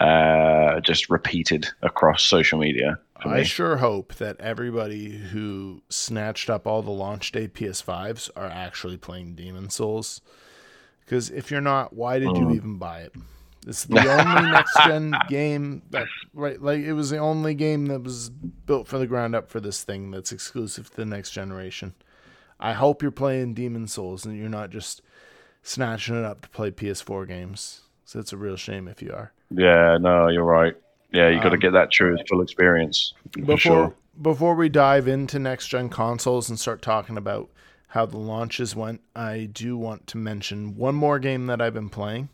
[0.00, 2.98] uh, just repeated across social media.
[3.24, 3.44] I me.
[3.44, 9.36] sure hope that everybody who snatched up all the launch day PS5s are actually playing
[9.36, 10.20] Demon Souls.
[11.00, 12.54] Because if you're not, why did you Mm.
[12.56, 13.14] even buy it?
[13.66, 18.02] It's the only next gen game that right like it was the only game that
[18.02, 21.94] was built for the ground up for this thing that's exclusive to the next generation.
[22.58, 25.02] I hope you're playing Demon Souls and you're not just
[25.62, 27.82] snatching it up to play PS4 games.
[28.04, 29.32] So it's a real shame if you are.
[29.50, 30.74] Yeah, no, you're right.
[31.12, 33.94] Yeah, you got to Um, get that true full experience before sure.
[34.20, 37.48] before we dive into next gen consoles and start talking about
[37.88, 41.90] how the launches went, I do want to mention one more game that I've been
[41.90, 42.28] playing.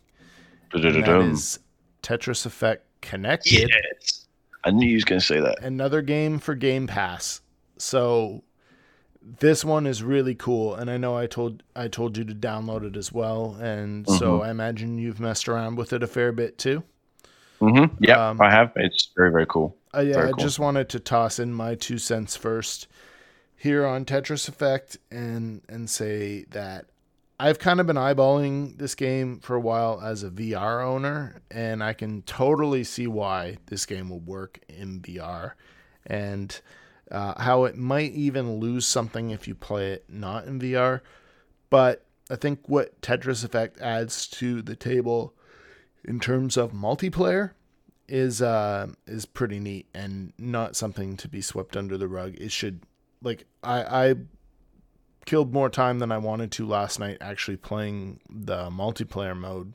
[0.72, 1.58] That is
[2.02, 4.26] Tetris Effect Connected, Yes,
[4.64, 5.62] I knew you was going to say that.
[5.62, 7.40] another game for Game Pass.
[7.76, 8.42] So
[9.40, 12.84] this one is really cool, and I know I told I told you to download
[12.84, 14.16] it as well, and mm-hmm.
[14.16, 16.82] so I imagine you've messed around with it a fair bit too.
[17.60, 18.02] Mm-hmm.
[18.04, 18.72] Yeah, um, I have.
[18.76, 19.76] It's very very cool.
[19.94, 22.88] Uh, yeah, very I just wanted to toss in my two cents first
[23.56, 26.86] here on Tetris Effect and and say that
[27.40, 31.84] I've kind of been eyeballing this game for a while as a VR owner, and
[31.84, 35.52] I can totally see why this game will work in VR,
[36.04, 36.60] and
[37.12, 41.00] uh, how it might even lose something if you play it not in VR.
[41.70, 45.32] But I think what Tetris Effect adds to the table
[46.04, 47.52] in terms of multiplayer
[48.08, 52.34] is uh, is pretty neat and not something to be swept under the rug.
[52.38, 52.80] It should
[53.22, 54.14] like I I
[55.28, 59.74] killed more time than I wanted to last night actually playing the multiplayer mode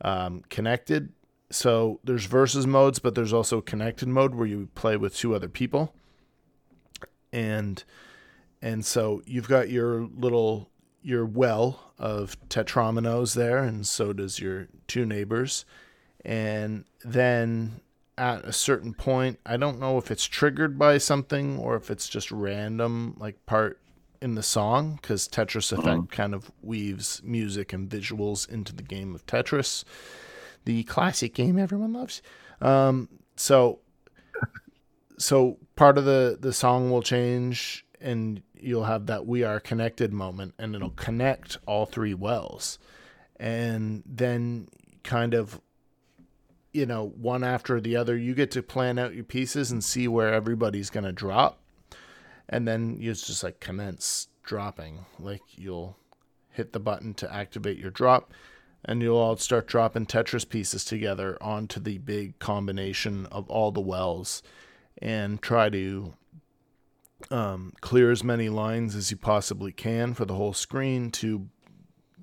[0.00, 1.12] um, connected.
[1.50, 5.48] So there's versus modes, but there's also connected mode where you play with two other
[5.48, 5.94] people.
[7.32, 7.84] And
[8.60, 10.68] and so you've got your little
[11.00, 15.64] your well of tetrominos there, and so does your two neighbors.
[16.24, 17.82] And then
[18.16, 22.08] at a certain point, I don't know if it's triggered by something or if it's
[22.08, 23.78] just random, like part
[24.20, 26.06] in the song because Tetris Effect mm-hmm.
[26.06, 29.84] kind of weaves music and visuals into the game of Tetris,
[30.64, 32.22] the classic game everyone loves.
[32.60, 33.80] Um, so,
[35.18, 40.12] so part of the the song will change, and you'll have that "We Are Connected"
[40.12, 42.78] moment, and it'll connect all three wells,
[43.36, 44.68] and then
[45.04, 45.60] kind of
[46.72, 50.06] you know one after the other you get to plan out your pieces and see
[50.06, 51.60] where everybody's going to drop
[52.48, 55.04] and then you just like commence dropping.
[55.18, 55.96] Like you'll
[56.50, 58.32] hit the button to activate your drop,
[58.84, 63.80] and you'll all start dropping Tetris pieces together onto the big combination of all the
[63.80, 64.42] wells,
[65.00, 66.14] and try to
[67.30, 71.48] um, clear as many lines as you possibly can for the whole screen to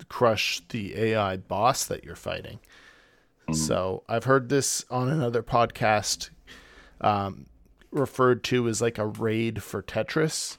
[0.09, 2.59] crush the AI boss that you're fighting.
[3.49, 3.55] Mm.
[3.55, 6.29] So I've heard this on another podcast.
[7.01, 7.47] Um,
[7.95, 10.57] referred to as like a raid for Tetris.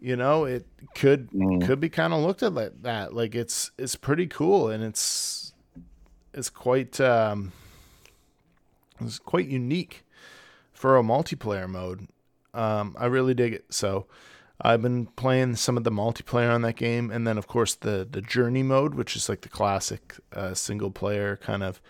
[0.00, 1.64] You know, it could mm.
[1.66, 3.14] could be kind of looked at like that.
[3.14, 5.52] Like it's it's pretty cool and it's
[6.32, 7.52] it's quite um
[9.00, 10.04] it's quite unique
[10.72, 12.08] for a multiplayer mode.
[12.54, 13.66] Um, I really dig it.
[13.70, 14.06] So
[14.60, 18.06] I've been playing some of the multiplayer on that game, and then of course the
[18.10, 21.80] the journey mode, which is like the classic uh, single player kind of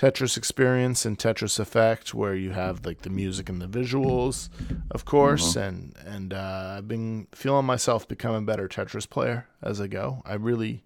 [0.00, 4.48] Tetris experience and Tetris Effect, where you have like the music and the visuals,
[4.90, 5.50] of course.
[5.50, 5.58] Mm-hmm.
[5.58, 10.22] And and uh, I've been feeling myself become a better Tetris player as I go.
[10.24, 10.84] I really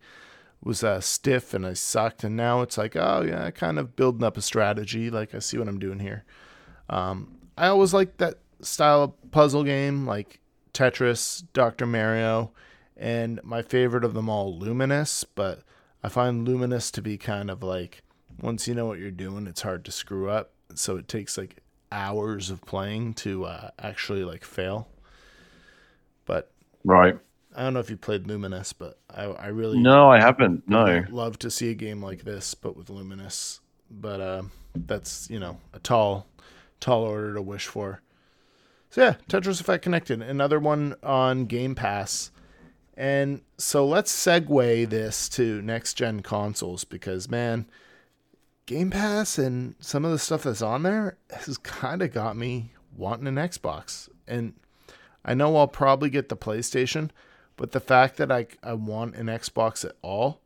[0.64, 4.24] was uh, stiff and I sucked, and now it's like, oh yeah, kind of building
[4.24, 5.11] up a strategy.
[5.11, 6.24] Like I see what I'm doing here.
[6.90, 10.40] Um, I always like that style of puzzle game, like
[10.72, 12.50] Tetris, Doctor Mario,
[12.96, 15.24] and my favorite of them all, Lumines.
[15.37, 15.61] But
[16.03, 18.03] I find Lumines to be kind of like
[18.40, 20.53] once you know what you're doing, it's hard to screw up.
[20.75, 24.88] So it takes like hours of playing to uh, actually like fail.
[26.25, 26.51] But
[26.85, 27.18] right,
[27.55, 30.68] I don't know if you played Lumines, but I, I really no, I haven't.
[30.68, 33.61] No, love to see a game like this, but with Lumines.
[33.90, 34.42] But uh,
[34.75, 36.27] that's you know a tall,
[36.81, 38.01] tall order to wish for.
[38.90, 42.31] So yeah, Tetris Effect Connected, another one on Game Pass.
[42.97, 47.66] And so let's segue this to next gen consoles because man,
[48.66, 52.72] Game Pass and some of the stuff that's on there has kind of got me
[52.96, 54.09] wanting an Xbox.
[54.27, 54.55] And
[55.24, 57.11] I know I'll probably get the PlayStation,
[57.57, 60.40] but the fact that I, I want an Xbox at all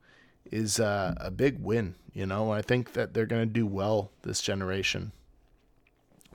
[0.50, 1.94] is uh, a big win.
[2.12, 5.12] You know, I think that they're going to do well this generation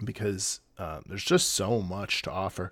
[0.03, 2.71] because uh, there's just so much to offer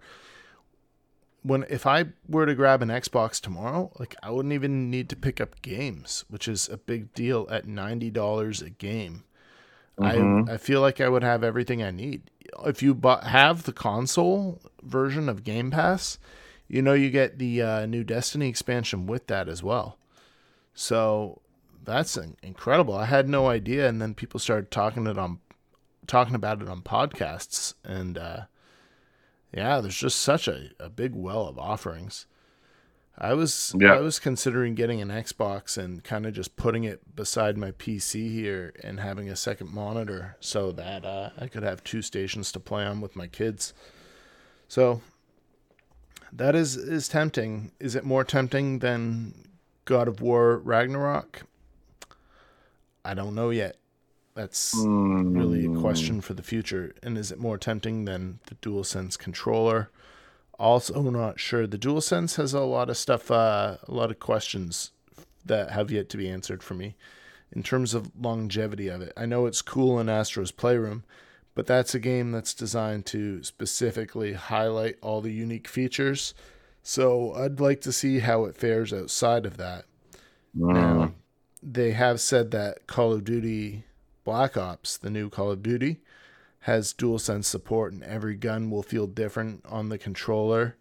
[1.43, 5.15] when if I were to grab an Xbox tomorrow, like I wouldn't even need to
[5.15, 9.23] pick up games, which is a big deal at ninety dollars a game.
[9.99, 10.49] Mm-hmm.
[10.49, 12.29] I I feel like I would have everything I need.
[12.65, 16.19] If you bu- have the console version of Game Pass,
[16.67, 19.97] you know you get the uh, new Destiny expansion with that as well.
[20.73, 21.41] So
[21.83, 22.95] that's incredible.
[22.95, 25.39] I had no idea, and then people started talking it on
[26.07, 28.41] talking about it on podcasts, and uh,
[29.53, 32.25] yeah, there's just such a, a big well of offerings.
[33.17, 33.93] I was yeah.
[33.93, 38.31] I was considering getting an Xbox and kind of just putting it beside my PC
[38.31, 42.59] here and having a second monitor so that uh, I could have two stations to
[42.59, 43.73] play on with my kids.
[44.67, 45.01] So
[46.31, 47.73] that is is tempting.
[47.79, 49.49] Is it more tempting than
[49.85, 51.43] God of War Ragnarok?
[53.03, 53.75] I don't know yet.
[54.33, 55.37] That's mm.
[55.37, 56.95] really a question for the future.
[57.03, 59.89] And is it more tempting than the DualSense controller?
[60.61, 61.65] also not sure.
[61.65, 64.91] The DualSense has a lot of stuff, uh, a lot of questions
[65.43, 66.95] that have yet to be answered for me
[67.51, 69.11] in terms of longevity of it.
[69.17, 71.03] I know it's cool in Astro's Playroom,
[71.55, 76.33] but that's a game that's designed to specifically highlight all the unique features.
[76.83, 79.85] So I'd like to see how it fares outside of that.
[80.55, 80.73] Mm.
[80.73, 81.13] Now,
[81.63, 83.83] they have said that Call of Duty
[84.31, 85.99] Black Ops, the new Call of Duty,
[86.61, 90.77] has DualSense support and every gun will feel different on the controller.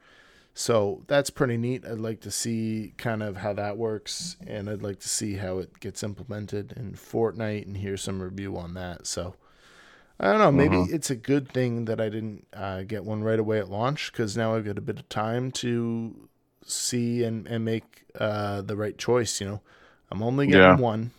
[0.54, 1.84] So that's pretty neat.
[1.84, 5.58] I'd like to see kind of how that works and I'd like to see how
[5.58, 9.08] it gets implemented in Fortnite and hear some review on that.
[9.08, 9.34] So
[10.20, 10.52] I don't know.
[10.52, 10.94] Maybe mm-hmm.
[10.94, 14.36] it's a good thing that I didn't uh, get one right away at launch because
[14.36, 16.28] now I've got a bit of time to
[16.64, 19.40] see and, and make uh, the right choice.
[19.40, 19.60] You know,
[20.08, 20.76] I'm only getting yeah.
[20.76, 21.10] one.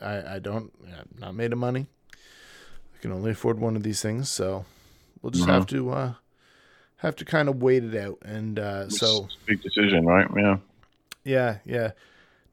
[0.00, 1.86] I, I don't, I'm not made of money.
[2.12, 4.30] I can only afford one of these things.
[4.30, 4.64] So
[5.22, 5.52] we'll just mm-hmm.
[5.52, 6.12] have to, uh,
[6.96, 8.18] have to kind of wait it out.
[8.24, 10.26] And uh, so, big decision, right?
[10.36, 10.56] Yeah.
[11.24, 11.58] Yeah.
[11.64, 11.90] Yeah.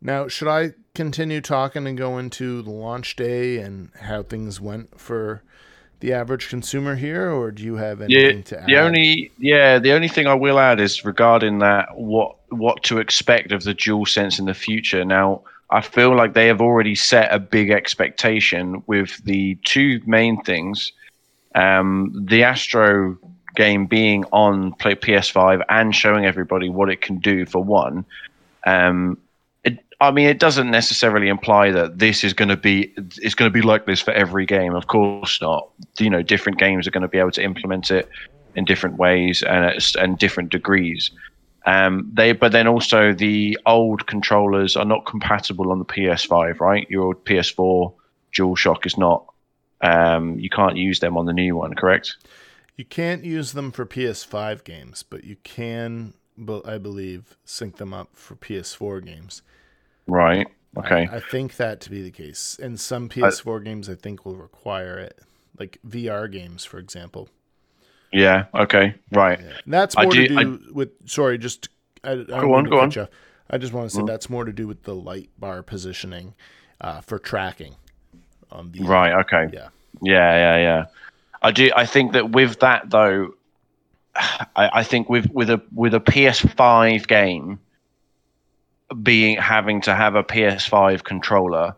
[0.02, 5.00] Now, should I continue talking and go into the launch day and how things went
[5.00, 5.42] for
[6.00, 8.68] the average consumer here, or do you have anything yeah, to add?
[8.68, 13.00] The only yeah, the only thing I will add is regarding that what what to
[13.00, 15.04] expect of the DualSense in the future.
[15.06, 20.42] Now, I feel like they have already set a big expectation with the two main
[20.44, 20.92] things.
[21.56, 23.18] Um, the Astro
[23.56, 28.06] game being on PS5 and showing everybody what it can do for one.
[28.66, 29.18] Um,
[30.02, 33.54] I mean, it doesn't necessarily imply that this is going to be it's going to
[33.54, 34.76] be like this for every game.
[34.76, 35.70] Of course not.
[35.98, 38.10] You know, different games are going to be able to implement it
[38.56, 41.12] in different ways and and different degrees.
[41.66, 46.88] Um, they, but then also the old controllers are not compatible on the PS5, right?
[46.90, 47.94] Your PS4
[48.34, 49.26] DualShock is not.
[49.82, 52.16] Um, you can't use them on the new one, correct?
[52.76, 56.14] You can't use them for PS5 games, but you can,
[56.66, 59.42] I believe, sync them up for PS4 games.
[60.08, 60.48] Right.
[60.78, 61.08] Okay.
[61.08, 62.58] I, I, think that to be the case.
[62.62, 65.20] And some PS4 I, games I think will require it,
[65.58, 67.30] like VR games, for example.
[68.12, 68.46] Yeah.
[68.54, 68.96] Okay.
[69.12, 69.40] Right.
[69.40, 69.54] Yeah.
[69.68, 70.90] that's more do, to do with.
[71.06, 71.70] Sorry, just
[72.04, 72.66] I, go on.
[72.66, 72.92] Go on.
[72.92, 73.08] You.
[73.50, 74.08] I just want to say mm.
[74.08, 76.34] that's more to do with the light bar positioning
[76.82, 77.76] uh, for tracking.
[78.52, 79.14] On the right.
[79.22, 79.50] Okay.
[79.54, 79.70] Yeah.
[80.02, 80.38] Yeah.
[80.38, 80.58] Yeah.
[80.58, 80.86] Yeah.
[81.42, 81.72] I do.
[81.76, 83.34] I think that with that though,
[84.16, 87.60] I, I think with with a with a PS5 game
[89.02, 91.76] being having to have a PS5 controller,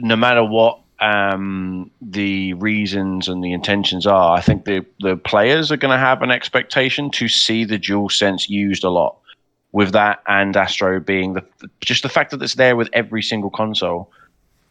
[0.00, 5.70] no matter what um, the reasons and the intentions are, I think the the players
[5.72, 9.16] are going to have an expectation to see the DualSense used a lot.
[9.72, 11.44] With that and Astro being the
[11.80, 14.10] just the fact that it's there with every single console,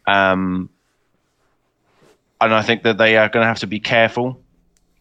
[0.07, 0.69] um,
[2.39, 4.39] and I think that they are going to have to be careful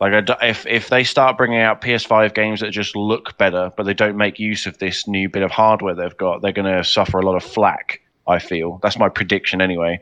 [0.02, 3.84] like, I, if if they start bringing out PS5 games that just look better, but
[3.84, 6.82] they don't make use of this new bit of hardware they've got, they're going to
[6.82, 8.00] suffer a lot of flack.
[8.26, 10.00] I feel that's my prediction anyway.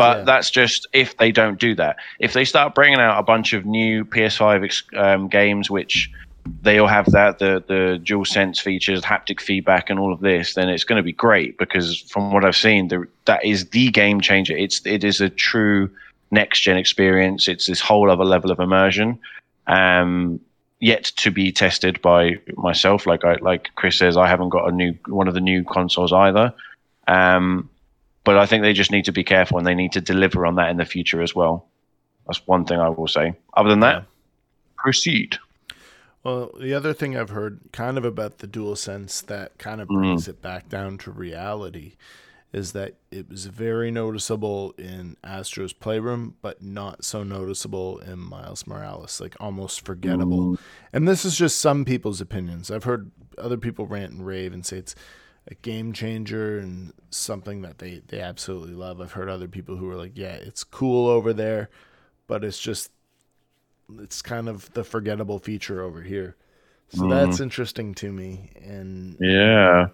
[0.00, 0.24] But yeah.
[0.24, 1.96] that's just if they don't do that.
[2.20, 6.10] If they start bringing out a bunch of new PS5 um, games, which
[6.62, 10.70] they all have that the the DualSense features, haptic feedback, and all of this, then
[10.70, 14.22] it's going to be great because from what I've seen, the, that is the game
[14.22, 14.56] changer.
[14.56, 15.90] It's it is a true
[16.30, 17.46] next gen experience.
[17.46, 19.18] It's this whole other level of immersion,
[19.66, 20.40] um,
[20.78, 23.04] yet to be tested by myself.
[23.04, 26.10] Like I, like Chris says, I haven't got a new one of the new consoles
[26.10, 26.54] either.
[27.06, 27.68] Um,
[28.24, 30.56] but I think they just need to be careful and they need to deliver on
[30.56, 31.66] that in the future as well.
[32.26, 33.34] That's one thing I will say.
[33.54, 34.02] Other than that, yeah.
[34.76, 35.38] proceed.
[36.22, 40.26] Well, the other thing I've heard kind of about the DualSense that kind of brings
[40.26, 40.28] mm.
[40.28, 41.94] it back down to reality
[42.52, 48.66] is that it was very noticeable in Astro's Playroom, but not so noticeable in Miles
[48.66, 50.58] Morales, like almost forgettable.
[50.92, 52.70] And this is just some people's opinions.
[52.70, 54.96] I've heard other people rant and rave and say it's
[55.46, 59.00] a game changer and something that they, they absolutely love.
[59.00, 61.70] I've heard other people who are like, yeah, it's cool over there,
[62.26, 62.90] but it's just,
[63.98, 66.36] it's kind of the forgettable feature over here.
[66.90, 67.10] So mm.
[67.10, 68.50] that's interesting to me.
[68.62, 69.88] And yeah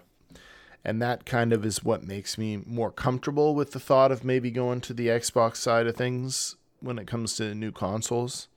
[0.87, 4.49] and that kind of is what makes me more comfortable with the thought of maybe
[4.49, 8.47] going to the Xbox side of things when it comes to new consoles.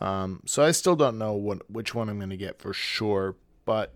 [0.00, 3.36] Um, so I still don't know what which one I'm going to get for sure,
[3.70, 3.94] but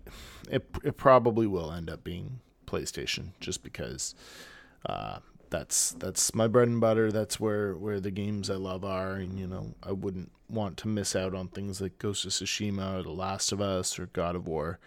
[0.49, 4.15] it it probably will end up being PlayStation just because
[4.85, 5.17] uh,
[5.49, 7.11] that's that's my bread and butter.
[7.11, 10.87] That's where where the games I love are, and you know I wouldn't want to
[10.87, 14.37] miss out on things like Ghost of Tsushima or The Last of Us or God
[14.37, 14.79] of War.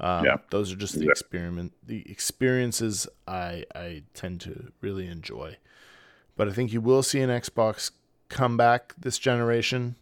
[0.00, 0.36] Um, yeah.
[0.48, 1.10] Those are just the yeah.
[1.10, 5.58] experiment, the experiences I I tend to really enjoy.
[6.34, 7.90] But I think you will see an Xbox
[8.30, 9.96] come back this generation,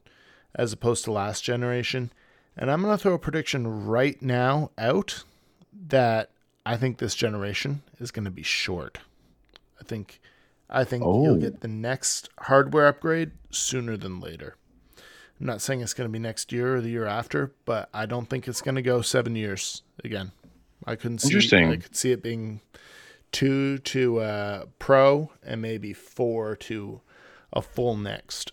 [0.54, 2.12] as opposed to last generation.
[2.56, 5.24] And I'm going to throw a prediction right now out
[5.88, 6.30] that
[6.66, 8.98] I think this generation is going to be short.
[9.80, 10.20] I think
[10.70, 11.22] I think Oh.
[11.24, 14.56] you'll get the next hardware upgrade sooner than later.
[15.40, 18.06] I'm not saying it's going to be next year or the year after, but I
[18.06, 20.32] don't think it's going to go 7 years again.
[20.86, 21.28] I couldn't see.
[21.72, 22.60] I could see it being
[23.32, 27.00] 2 to uh pro and maybe 4 to
[27.52, 28.52] a full next.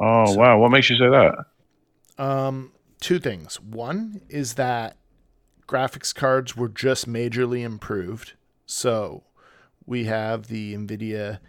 [0.00, 1.44] Oh wow, what makes you say that?
[2.18, 2.72] Um,
[3.02, 3.60] two things.
[3.60, 4.96] One is that
[5.66, 8.34] graphics cards were just majorly improved.
[8.64, 9.24] So
[9.84, 11.40] we have the NVIDIA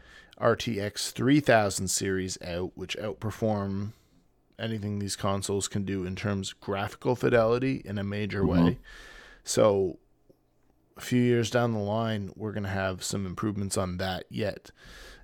[0.42, 3.94] RTX 3000 series out, which outperform
[4.60, 8.66] anything these consoles can do in terms of graphical fidelity in a major mm-hmm.
[8.66, 8.80] way.
[9.44, 10.00] So
[10.98, 14.72] a few years down the line, we're going to have some improvements on that yet.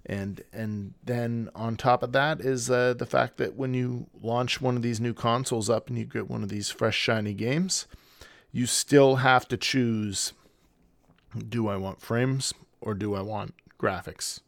[0.05, 4.61] And and then on top of that is uh, the fact that when you launch
[4.61, 7.85] one of these new consoles up and you get one of these fresh shiny games,
[8.51, 10.33] you still have to choose:
[11.47, 14.39] do I want frames or do I want graphics?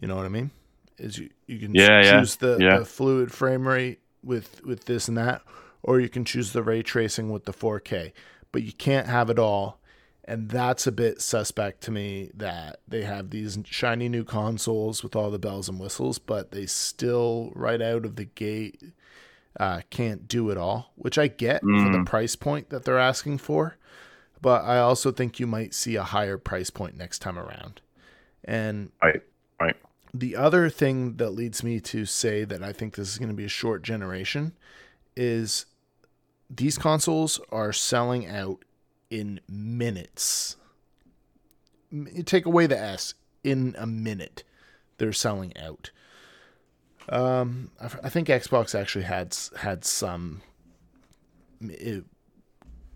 [0.00, 0.50] You know what I mean?
[0.98, 2.78] Is you you can Yeah, yeah, choose the, yeah.
[2.78, 5.42] the fluid frame rate with with this and that,
[5.82, 8.12] or you can choose the ray tracing with the 4K.
[8.52, 9.80] But you can't have it all
[10.26, 15.14] and that's a bit suspect to me that they have these shiny new consoles with
[15.14, 18.82] all the bells and whistles, but they still, right out of the gate,
[19.60, 22.06] uh, can't do it all, which I get for the Mm.
[22.06, 23.76] price point that they're asking for.
[24.40, 27.80] But I also think you might see a higher price point next time around.
[28.44, 29.22] And Right,
[29.60, 29.76] right.
[30.12, 33.34] the other thing that leads me to say that I think this is going to
[33.34, 34.52] be a short generation
[35.16, 35.66] is
[36.50, 38.64] these consoles are selling out
[39.14, 40.56] in minutes.
[42.24, 44.42] Take away the S, in a minute,
[44.98, 45.92] they're selling out.
[47.08, 50.40] Um, I, think Xbox actually had had some
[51.60, 52.04] it,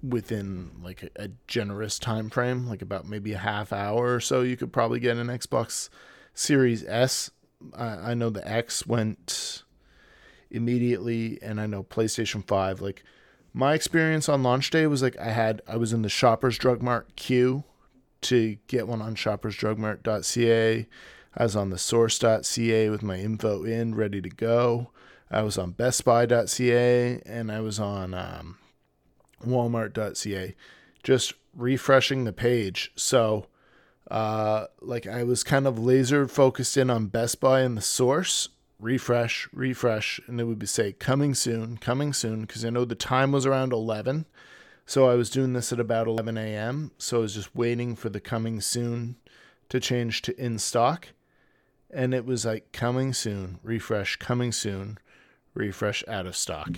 [0.03, 4.41] within like a, a generous time frame, like about maybe a half hour or so.
[4.41, 5.91] You could probably get an Xbox
[6.35, 7.31] Series S.
[7.77, 9.63] I, I know the X went
[10.51, 12.81] immediately, and I know PlayStation Five.
[12.81, 13.05] Like
[13.59, 16.81] my experience on launch day was like I had I was in the Shoppers Drug
[16.81, 17.65] Mart queue
[18.21, 20.87] to get one on shoppersdrugmart.ca.
[21.37, 24.91] I was on the source.ca with my info in ready to go.
[25.29, 28.59] I was on bestbuy.ca and I was on um,
[29.45, 30.55] walmart.ca
[31.03, 32.93] just refreshing the page.
[32.95, 33.47] So
[34.09, 38.51] uh like I was kind of laser focused in on Best Buy and the source,
[38.81, 42.95] refresh, refresh, and it would be say coming soon, coming soon, because I know the
[42.95, 44.27] time was around eleven.
[44.87, 46.93] So I was doing this at about eleven AM.
[46.99, 49.17] So I was just waiting for the coming soon
[49.69, 51.09] to change to in stock.
[51.91, 54.99] And it was like coming soon, refresh, coming soon,
[55.55, 56.71] refresh out of stock.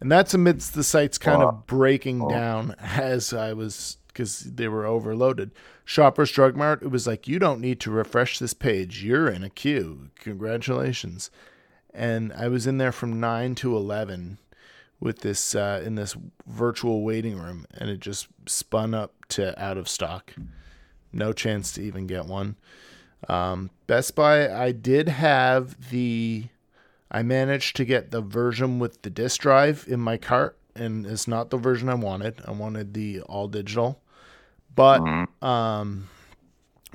[0.00, 4.84] And that's amidst the sites kind of breaking down as I was because they were
[4.84, 5.50] overloaded.
[5.82, 9.02] Shoppers Drug Mart, it was like, you don't need to refresh this page.
[9.02, 10.10] You're in a queue.
[10.16, 11.30] Congratulations.
[11.94, 14.36] And I was in there from 9 to 11
[15.00, 16.14] with this uh, in this
[16.46, 20.34] virtual waiting room, and it just spun up to out of stock.
[21.10, 22.56] No chance to even get one.
[23.26, 26.48] Um, Best Buy, I did have the.
[27.10, 31.26] I managed to get the version with the disk drive in my cart, and it's
[31.26, 32.42] not the version I wanted.
[32.46, 33.99] I wanted the all digital,
[34.74, 35.44] but Mhm.
[35.46, 36.08] um,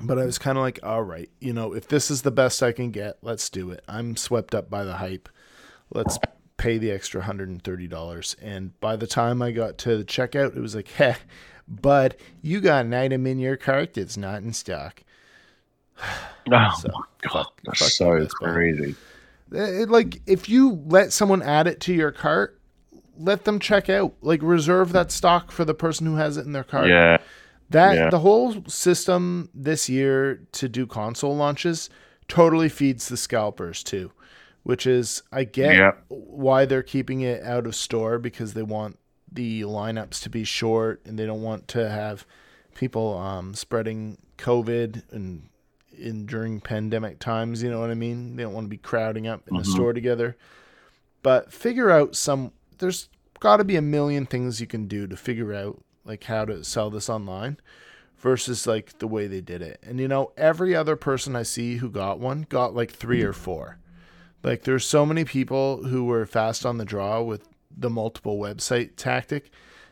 [0.00, 2.62] but I was kind of like, all right, you know, if this is the best
[2.62, 3.82] I can get, let's do it.
[3.88, 5.28] I'm swept up by the hype.
[5.92, 6.18] Let's
[6.58, 8.36] pay the extra hundred and thirty dollars.
[8.42, 11.14] And by the time I got to the checkout, it was like, heh,
[11.68, 15.02] but you got an item in your cart that's not in stock.
[16.52, 18.94] Oh So, my god, fuck- that's fuck so crazy.
[19.50, 22.60] It, like if you let someone add it to your cart,
[23.18, 24.14] let them check out.
[24.20, 26.88] Like reserve that stock for the person who has it in their cart.
[26.88, 27.18] Yeah,
[27.70, 28.10] That yeah.
[28.10, 31.90] the whole system this year to do console launches
[32.28, 34.12] totally feeds the scalpers too,
[34.62, 35.92] which is I get Yeah.
[36.08, 38.98] why they're keeping it out of store because they want
[39.32, 42.24] the lineups to be short and they don't want to have
[42.74, 45.48] people um, spreading COVID and
[45.98, 47.62] in during pandemic times.
[47.62, 48.36] You know what I mean?
[48.36, 49.66] They don't want to be crowding up in a Mhm.
[49.66, 50.36] store together.
[51.22, 52.52] But figure out some.
[52.78, 53.08] There's
[53.40, 56.64] got to be a million things you can do to figure out like how to
[56.64, 57.58] sell this online
[58.18, 59.80] versus like the way they did it.
[59.82, 63.32] And you know, every other person I see who got one got like 3 or
[63.32, 63.78] 4.
[64.42, 68.92] Like there's so many people who were fast on the draw with the multiple website
[68.96, 69.50] tactic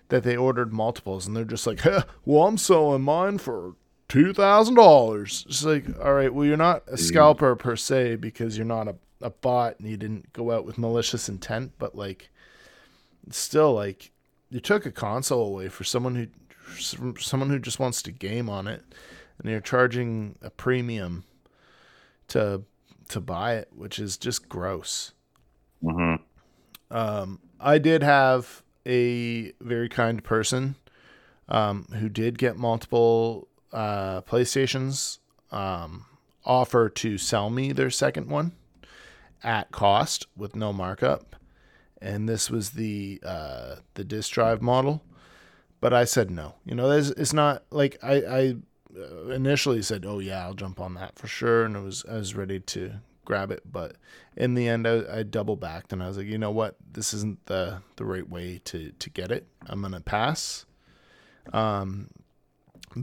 [0.08, 3.74] that they ordered multiples and they're just like, huh, "Well, I'm selling mine for
[4.08, 6.98] $2,000." It's like, "All right, well you're not a mm.
[6.98, 10.78] scalper per se because you're not a a bot and you didn't go out with
[10.78, 12.30] malicious intent, but like
[13.30, 14.12] still like
[14.54, 16.28] you took a console away for someone who
[17.18, 18.84] someone who just wants to game on it
[19.38, 21.24] and you're charging a premium
[22.28, 22.62] to
[23.08, 25.12] to buy it, which is just gross.
[25.82, 26.14] hmm
[26.88, 30.76] Um, I did have a very kind person
[31.48, 35.18] um, who did get multiple uh, PlayStations
[35.50, 36.06] um,
[36.44, 38.52] offer to sell me their second one
[39.42, 41.34] at cost with no markup,
[42.04, 45.02] and this was the uh, the disk drive model.
[45.80, 46.54] But I said no.
[46.64, 48.56] You know, it's, it's not like I, I
[48.96, 52.14] uh, initially said, "Oh yeah, I'll jump on that for sure," and I was I
[52.14, 53.62] was ready to grab it.
[53.70, 53.96] But
[54.36, 57.14] in the end, I, I double backed and I was like, you know what, this
[57.14, 59.46] isn't the the right way to to get it.
[59.66, 60.66] I'm gonna pass.
[61.52, 62.10] Um,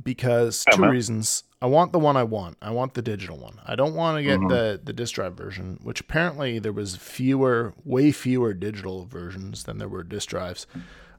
[0.03, 1.43] because two reasons.
[1.61, 2.57] I want the one I want.
[2.61, 3.59] I want the digital one.
[3.65, 4.49] I don't want to get Mhm.
[4.49, 9.77] the the disk drive version, which apparently there was fewer, way fewer digital versions than
[9.77, 10.65] there were disk drives.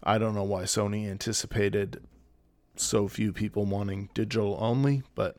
[0.03, 2.03] I don't know why Sony anticipated
[2.75, 5.37] so few people wanting digital only, but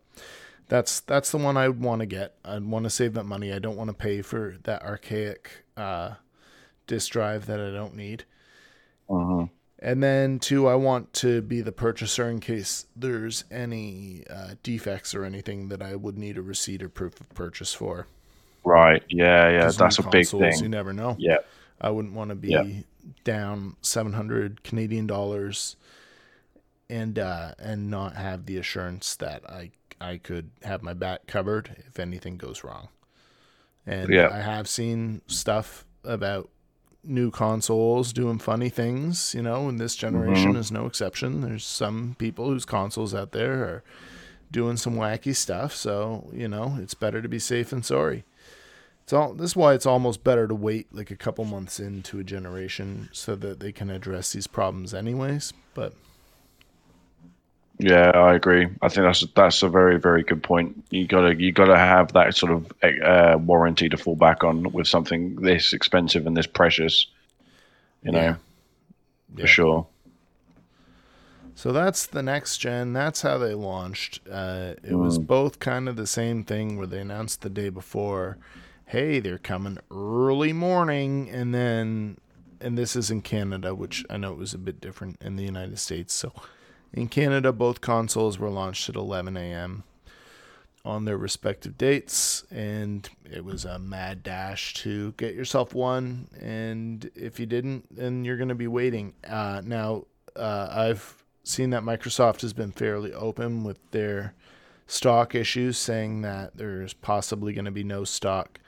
[0.70, 2.36] that's that's the one I want to get.
[2.46, 3.52] I want to save that money.
[3.52, 6.14] I don't want to pay for that archaic uh,
[6.88, 8.24] disk drive that I don't need.
[9.10, 9.46] hmm
[9.86, 15.14] And then two, I want to be the purchaser in case there's any uh, defects
[15.14, 18.08] or anything that I would need a receipt or proof of purchase for.
[18.64, 19.04] Right.
[19.10, 19.50] Yeah.
[19.50, 19.70] Yeah.
[19.72, 20.54] That's a new big thing.
[20.64, 21.18] You never know.
[21.20, 21.40] Yeah.
[21.82, 22.64] I wouldn't want to be Yeah.
[23.26, 25.76] down 700 Canadian dollars
[26.90, 31.84] and uh, and not have the assurance that I I could have my back covered
[31.88, 32.88] if anything goes wrong.
[33.86, 34.30] And Yeah.
[34.32, 36.50] I have seen stuff about
[37.04, 40.58] new consoles doing funny things, you know, and this generation Mhm.
[40.58, 41.42] is no exception.
[41.42, 43.84] There's some people whose consoles out there are
[44.52, 48.24] doing some wacky stuff, so, you know, it's better to be safe than sorry.
[49.04, 52.20] It's all this is why it's almost better to wait like a couple months into
[52.20, 55.52] a generation so that they can address these problems anyways.
[55.74, 55.94] But
[57.84, 58.70] Yeah, I agree.
[58.82, 60.86] I think that's that's a very very good point.
[60.90, 64.88] You gotta you gotta have that sort of uh, warranty to fall back on with
[64.88, 67.08] something this expensive and this precious.
[68.04, 68.36] You know, Yeah.
[69.36, 69.46] for Yeah.
[69.48, 69.88] sure.
[71.56, 72.94] So that's the next gen.
[72.94, 74.22] That's how they launched.
[74.32, 75.28] Uh, it was Mm.
[75.28, 78.38] both kind of the same thing where they announced the day before,
[78.86, 81.30] hey, they're coming early morning.
[81.30, 82.18] And then,
[82.62, 85.44] and this is in Canada, which I know it was a bit different in the
[85.44, 86.14] United States.
[86.14, 86.32] So
[86.94, 89.84] in Canada, both consoles were launched at 11 a.m.
[90.86, 92.44] on their respective dates.
[92.52, 96.28] And it was a mad dash to get yourself one.
[96.40, 99.14] And if you didn't, then you're going to be waiting.
[99.28, 104.34] Uh, now, uh, I've seen that Microsoft has been fairly open with their
[104.86, 108.60] stock issues, saying that there's possibly going to be no stock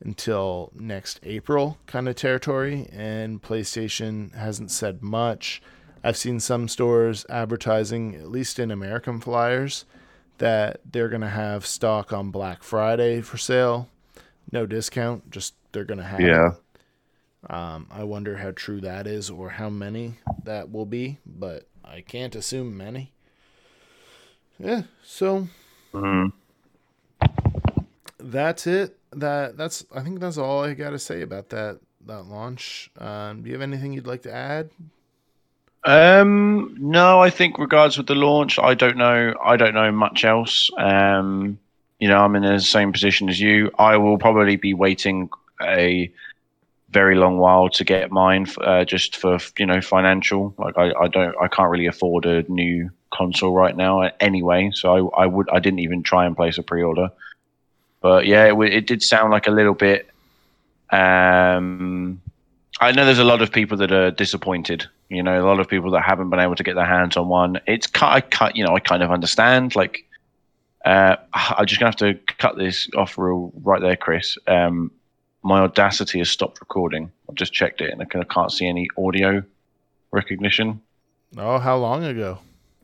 [0.00, 5.62] until next April kind of territory, and PlayStation hasn't said much.
[6.04, 9.86] I've seen some stores advertising, at least in American flyers,
[10.38, 13.88] that they're going to have stock on Black Friday for sale.
[14.52, 16.20] No discount, just they're going to have.
[16.20, 16.50] Yeah.
[17.48, 22.02] Um, I wonder how true that is or how many that will be, but I
[22.02, 23.12] can't assume many.
[24.58, 25.48] Yeah, so
[25.92, 26.32] Mhm.
[28.18, 28.98] that's it.
[29.12, 32.90] That that's I think that's all I got to say about that that launch.
[32.98, 34.70] Um, do you have anything you'd like to add?
[35.84, 39.34] Um, no, I think regards with the launch, I don't know.
[39.42, 40.70] I don't know much else.
[40.78, 41.58] Um,
[41.98, 43.70] you know, I'm in the same position as you.
[43.78, 45.28] I will probably be waiting
[45.62, 46.10] a
[46.90, 50.54] very long while to get mine, uh, just for you know financial.
[50.56, 54.70] Like I, I don't, I can't really afford a new console right now anyway.
[54.72, 57.10] So I, I would, I didn't even try and place a pre-order.
[58.00, 60.08] But yeah, it, it did sound like a little bit.
[60.90, 62.20] Um,
[62.80, 64.86] I know there's a lot of people that are disappointed.
[65.08, 67.28] You know, a lot of people that haven't been able to get their hands on
[67.28, 67.60] one.
[67.66, 68.12] It's cut.
[68.12, 68.56] I cut.
[68.56, 69.76] You know, I kind of understand.
[69.76, 70.04] Like,
[70.84, 74.36] uh, I'm just gonna have to cut this off real right there, Chris.
[74.46, 74.90] Um,
[75.42, 77.12] my Audacity has stopped recording.
[77.28, 79.42] I've just checked it, and I I can't see any audio
[80.10, 80.80] recognition.
[81.36, 82.38] Oh, how long ago?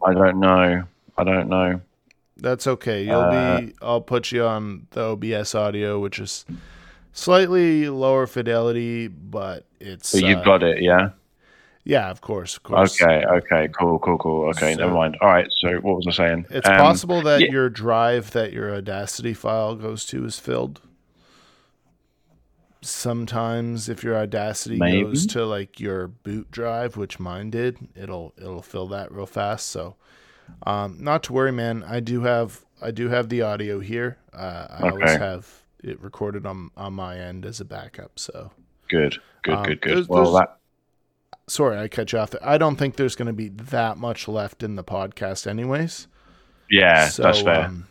[0.05, 0.85] I don't know.
[1.16, 1.81] I don't know.
[2.37, 3.05] That's okay.
[3.05, 3.75] You'll Uh, be.
[3.83, 6.45] I'll put you on the OBS audio, which is
[7.12, 10.12] slightly lower fidelity, but it's.
[10.12, 11.11] But you've uh, got it, yeah.
[11.85, 13.01] Yeah, of course, of course.
[13.03, 13.24] Okay.
[13.24, 13.68] Okay.
[13.68, 13.99] Cool.
[14.01, 14.18] Cool.
[14.18, 14.49] Cool.
[14.51, 14.74] Okay.
[14.74, 15.16] So- never mind.
[15.20, 15.49] All right.
[15.61, 16.47] So what was I saying?
[16.51, 17.51] It's Um, possible that yeah.
[17.51, 20.81] your drive that your Audacity file goes to is filled.
[22.83, 25.03] Sometimes if your Audacity Maybe.
[25.03, 29.66] goes to like your boot drive, which mine did, it'll it'll fill that real fast.
[29.68, 29.97] So
[30.66, 31.85] um not to worry, man.
[31.87, 34.16] I do have I do have the audio here.
[34.33, 35.47] Uh I always have
[35.85, 38.18] it recorded on on my end as a backup.
[38.18, 38.51] So
[38.89, 39.16] Good.
[39.43, 39.55] Good.
[39.55, 39.81] Um, good.
[39.83, 40.09] there's- Good.
[40.09, 40.57] Well, there's- that.
[41.51, 42.34] Sorry, I cut you off.
[42.42, 46.07] I don't think there's going to be that much left in the podcast, anyways.
[46.70, 47.64] Yeah, so, that's fair.
[47.64, 47.86] Um,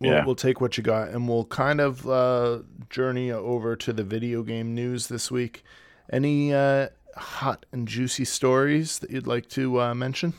[0.00, 0.24] we'll, yeah.
[0.24, 2.60] we'll take what you got, and we'll kind of uh,
[2.90, 5.62] journey over to the video game news this week.
[6.10, 10.34] Any uh, hot and juicy stories that you'd like to uh, mention?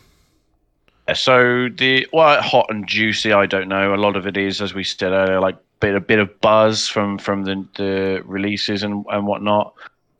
[1.14, 3.94] So the well, hot and juicy, I don't know.
[3.94, 6.88] A lot of it is, as we said earlier, like bit a bit of buzz
[6.88, 9.76] from from the, the releases and and whatnot.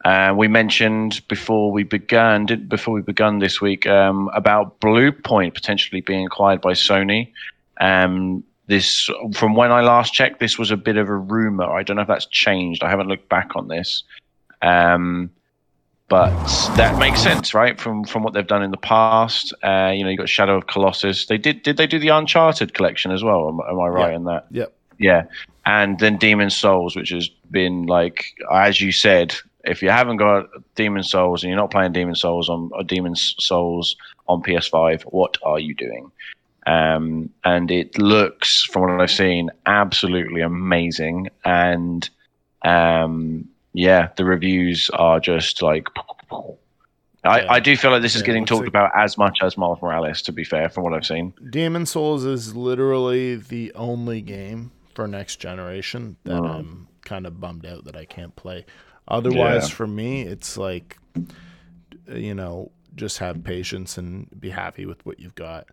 [0.06, 6.00] Uh, we mentioned before we began before we begun this week um, about Bluepoint potentially
[6.00, 7.32] being acquired by Sony.
[7.82, 11.66] Um, this from when I last checked, this was a bit of a rumor.
[11.66, 12.84] I don't know if that's changed.
[12.84, 14.04] I haven't looked back on this.
[14.62, 15.32] Um,
[16.08, 16.30] but
[16.76, 17.82] that makes sense, right?
[17.82, 20.68] From from what they've done in the past, uh, you know, you got Shadow of
[20.68, 21.26] Colossus.
[21.26, 23.50] They did did they do the Uncharted collection as well?
[23.50, 24.16] Am, am I right yeah.
[24.16, 24.46] in that?
[24.52, 24.74] Yep.
[25.00, 25.24] Yeah,
[25.66, 29.36] and then Demon Souls, which has been like, as you said,
[29.66, 33.16] if you haven't got Demon Souls and you're not playing Demon Souls on or Demon
[33.16, 33.96] Souls
[34.28, 36.12] on PS5, what are you doing?
[36.66, 41.30] Um, and it looks, from what I've seen, absolutely amazing.
[41.44, 42.10] And
[42.64, 45.88] um, yeah, the reviews are just like.
[47.24, 47.52] I, yeah.
[47.54, 50.22] I do feel like this is yeah, getting talked about as much as Miles Morales,
[50.24, 51.34] to be fair, from what I've seen.
[51.50, 56.50] Demon Souls is literally the only game for next generation that mm.
[56.50, 58.66] I'm kind of bummed out that I can't play.
[59.08, 59.76] Otherwise, yeah.
[59.76, 60.98] for me, it's like,
[62.08, 65.68] you know, just have patience and be happy with what you've got.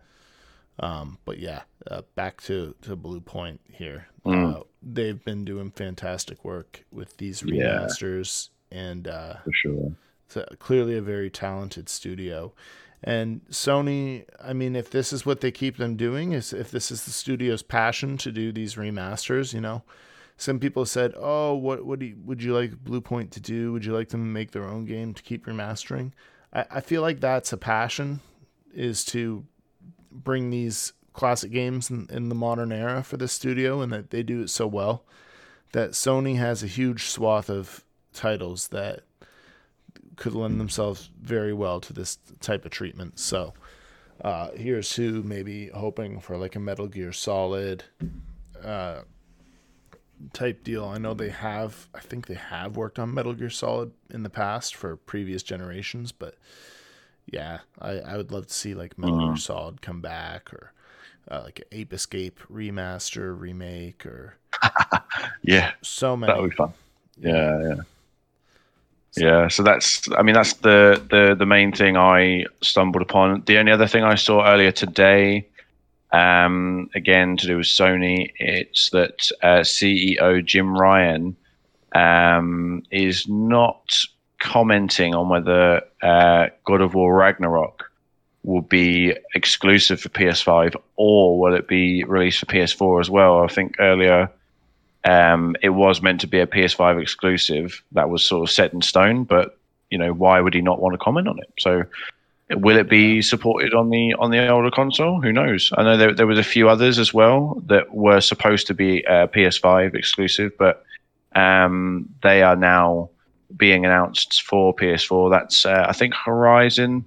[0.79, 4.07] Um, but yeah, uh, back to, to Bluepoint here.
[4.25, 4.55] Mm.
[4.55, 8.79] Uh, they've been doing fantastic work with these remasters, yeah.
[8.79, 9.95] and uh, for sure,
[10.35, 12.53] a, clearly a very talented studio.
[13.03, 16.89] And Sony, I mean, if this is what they keep them doing, is if this
[16.89, 19.83] is the studio's passion to do these remasters, you know,
[20.37, 23.71] some people said, "Oh, what would you, would you like Bluepoint to do?
[23.71, 26.11] Would you like them to make their own game to keep remastering?"
[26.51, 28.19] I, I feel like that's a passion,
[28.73, 29.45] is to
[30.11, 34.23] bring these classic games in, in the modern era for this studio, and that they
[34.23, 35.03] do it so well
[35.73, 39.01] that Sony has a huge swath of titles that
[40.15, 43.19] could lend themselves very well to this type of treatment.
[43.19, 43.53] So
[44.21, 47.83] uh, here's who maybe hoping for like a Metal Gear Solid
[48.63, 49.01] uh,
[50.31, 50.85] type deal.
[50.85, 54.29] I know they have, I think they have worked on Metal Gear Solid in the
[54.29, 56.35] past for previous generations, but
[57.25, 59.37] yeah, I, I would love to see like Metal Gear uh-huh.
[59.37, 60.73] Solid come back or
[61.29, 64.37] uh, like Ape Escape remaster, remake, or
[65.41, 66.31] yeah, so many.
[66.31, 66.73] That would be fun.
[67.17, 67.75] Yeah, yeah.
[69.15, 73.43] Yeah, so that's I mean that's the, the the main thing I stumbled upon.
[73.45, 75.47] The only other thing I saw earlier today,
[76.13, 81.35] um, again to do with Sony, it's that uh, CEO Jim Ryan
[81.93, 83.97] um, is not
[84.39, 87.89] commenting on whether uh, God of War Ragnarok
[88.43, 93.41] will be exclusive for PS5 or will it be released for PS4 as well.
[93.41, 94.29] I think earlier
[95.05, 98.81] um, it was meant to be a PS5 exclusive that was sort of set in
[98.81, 99.57] stone, but
[99.89, 101.51] you know why would he not want to comment on it?
[101.57, 101.83] So
[102.55, 105.21] will it be supported on the on the older console?
[105.21, 105.71] Who knows?
[105.77, 109.05] I know there there was a few others as well that were supposed to be
[109.05, 110.85] uh, PS5 exclusive, but
[111.35, 113.09] um, they are now
[113.55, 115.31] being announced for PS4.
[115.31, 117.05] That's uh, I think Horizon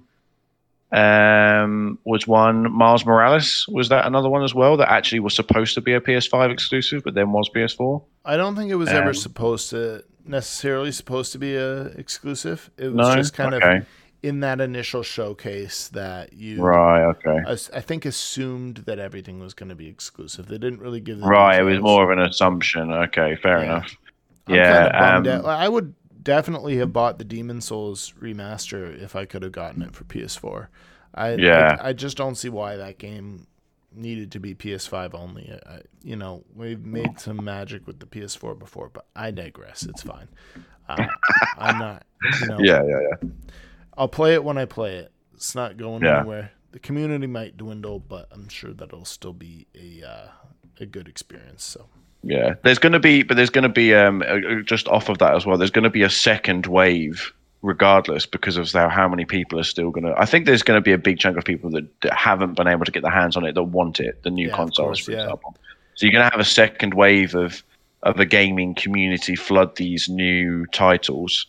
[0.91, 2.71] um, was one.
[2.71, 6.01] Miles Morales was that another one as well that actually was supposed to be a
[6.01, 8.01] PS5 exclusive, but then was PS4.
[8.25, 12.69] I don't think it was um, ever supposed to necessarily supposed to be a exclusive.
[12.77, 13.15] It was no?
[13.15, 13.77] just kind okay.
[13.77, 13.85] of
[14.27, 17.03] in that initial showcase that you right.
[17.05, 20.47] Okay, I, I think assumed that everything was going to be exclusive.
[20.47, 21.53] They didn't really give right.
[21.53, 21.67] Details.
[21.67, 22.91] It was more of an assumption.
[22.91, 23.63] Okay, fair yeah.
[23.63, 23.95] enough.
[24.47, 29.43] I'm yeah, um, I would definitely have bought the Demon Souls remaster if I could
[29.43, 30.67] have gotten it for PS4.
[31.13, 31.77] I yeah.
[31.79, 33.47] I, I just don't see why that game
[33.93, 35.57] needed to be PS5 only.
[35.65, 39.83] I, you know, we've made some magic with the PS4 before, but I digress.
[39.83, 40.27] It's fine.
[40.89, 41.05] Uh,
[41.57, 42.05] I'm not.
[42.41, 43.29] You know, yeah, yeah, yeah.
[43.97, 45.11] I'll play it when I play it.
[45.33, 46.19] It's not going yeah.
[46.19, 46.51] anywhere.
[46.71, 50.27] The community might dwindle, but I'm sure that it'll still be a uh,
[50.79, 51.63] a good experience.
[51.63, 51.87] So
[52.23, 54.23] yeah, there's going to be, but there's going to be um
[54.65, 55.57] just off of that as well.
[55.57, 57.31] There's going to be a second wave,
[57.61, 60.13] regardless, because of how, how many people are still going to.
[60.19, 62.67] I think there's going to be a big chunk of people that, that haven't been
[62.67, 65.05] able to get their hands on it that want it, the new yeah, consoles, course,
[65.05, 65.23] for yeah.
[65.23, 65.55] example.
[65.95, 67.63] So you're going to have a second wave of
[68.03, 71.47] of a gaming community flood these new titles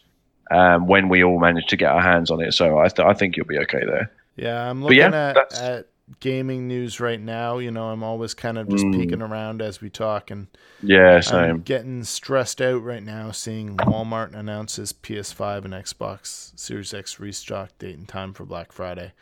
[0.51, 2.53] um, when we all manage to get our hands on it.
[2.53, 4.11] So I, th- I think you'll be okay there.
[4.37, 5.87] Yeah, I'm looking yeah, at, at
[6.21, 7.59] gaming news right now.
[7.59, 8.93] You know, I'm always kind of just Mm.
[8.93, 10.47] peeking around as we talk, and
[10.83, 17.19] Yeah, I'm getting stressed out right now seeing Walmart announces PS5 and Xbox Series X
[17.21, 19.13] restock date and time for Black Friday.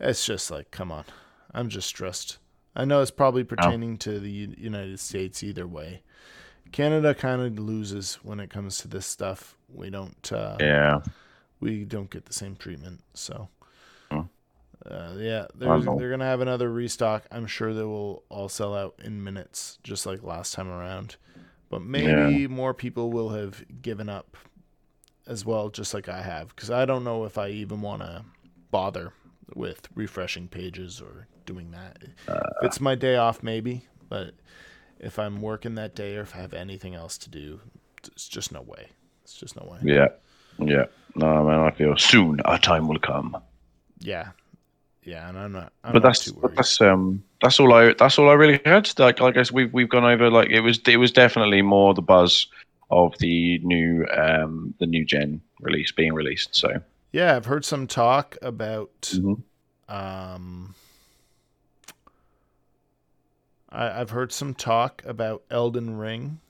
[0.00, 1.04] It's just like, come on.
[1.52, 2.38] I'm just stressed.
[2.74, 6.02] I know it's probably pertaining to the United States either way.
[6.74, 9.56] Canada kind of loses when it comes to this stuff.
[9.72, 11.02] We don't uh, Yeah.
[11.60, 13.00] we don't get the same treatment.
[13.14, 13.48] So,
[14.10, 17.26] uh, yeah, they're, they're gonna have another restock.
[17.30, 21.14] I'm sure they will all sell out in minutes, just like last time around.
[21.70, 24.36] But maybe more people will have given up
[25.28, 28.24] as well, just like I have, because I don't know if I even want to
[28.72, 29.12] bother
[29.54, 32.02] with refreshing pages or doing that.
[32.26, 32.40] Uh.
[32.60, 34.34] if it's my day off, maybe, but
[35.04, 37.60] if I'm working that day or if I have anything else to do,
[38.06, 38.88] it's just no way.
[39.22, 39.78] It's just no way.
[39.82, 40.08] Yeah.
[40.58, 40.86] Yeah.
[41.14, 43.36] No, man, I feel soon our time will come.
[44.00, 44.30] Yeah,
[45.04, 45.72] yeah, and I'm not.
[45.84, 48.92] I'm but not that's but that's um that's all I that's all I really heard.
[48.98, 52.02] Like I guess we've we've gone over like it was it was definitely more the
[52.02, 52.46] buzz
[52.90, 56.54] of the new um the new gen release being released.
[56.56, 56.80] So
[57.12, 59.12] yeah, I've heard some talk about.
[59.14, 59.42] Mhm.
[59.88, 60.74] Um,
[63.74, 66.40] I, I've heard some talk about Elden Ring.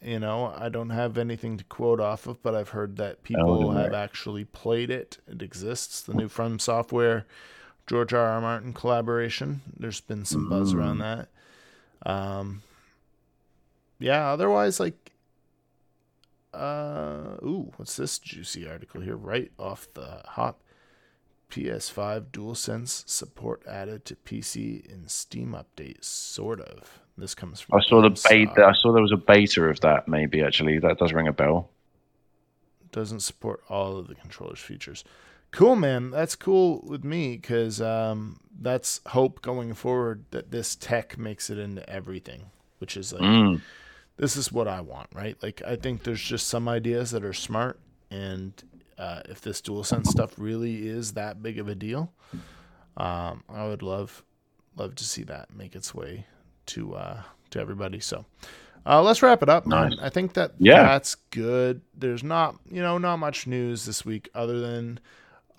[0.00, 3.72] You know, I don't have anything to quote off of, but I've heard that people
[3.72, 5.18] have actually played it.
[5.26, 6.00] It exists.
[6.02, 7.26] The new From Software,
[7.88, 8.24] George R.
[8.24, 8.40] R.
[8.40, 9.60] Martin collaboration.
[9.76, 10.78] There's been some buzz Mm.
[10.78, 11.28] around that.
[12.06, 12.62] Um,
[13.98, 14.28] yeah.
[14.30, 15.10] Otherwise, like,
[16.54, 19.16] uh, ooh, what's this juicy article here?
[19.16, 20.60] Right off the hop.
[21.50, 27.00] PS5 DualSense support added to PC in Steam update, sort of.
[27.16, 27.78] This comes from.
[27.78, 28.64] I saw the beta.
[28.64, 30.06] I saw there was a beta of that.
[30.08, 31.70] Maybe actually that does ring a bell.
[32.92, 35.04] doesn't support all of the controller's features.
[35.50, 36.10] Cool, man.
[36.10, 41.58] That's cool with me because um, that's hope going forward that this tech makes it
[41.58, 43.60] into everything, which is like Mm.
[44.16, 45.36] this is what I want, right?
[45.42, 47.80] Like I think there's just some ideas that are smart,
[48.10, 48.52] and
[48.98, 52.12] uh, if this DualSense stuff really is that big of a deal,
[52.96, 54.24] um, I would love
[54.76, 56.26] love to see that make its way
[56.66, 58.00] to uh, to everybody.
[58.00, 58.24] So.
[58.86, 59.90] Uh, let's wrap it up, man.
[59.90, 59.98] Nice.
[60.00, 60.82] I think that Yeah.
[60.82, 61.82] that's good.
[61.94, 64.98] There's not, you know, not much news this week other than,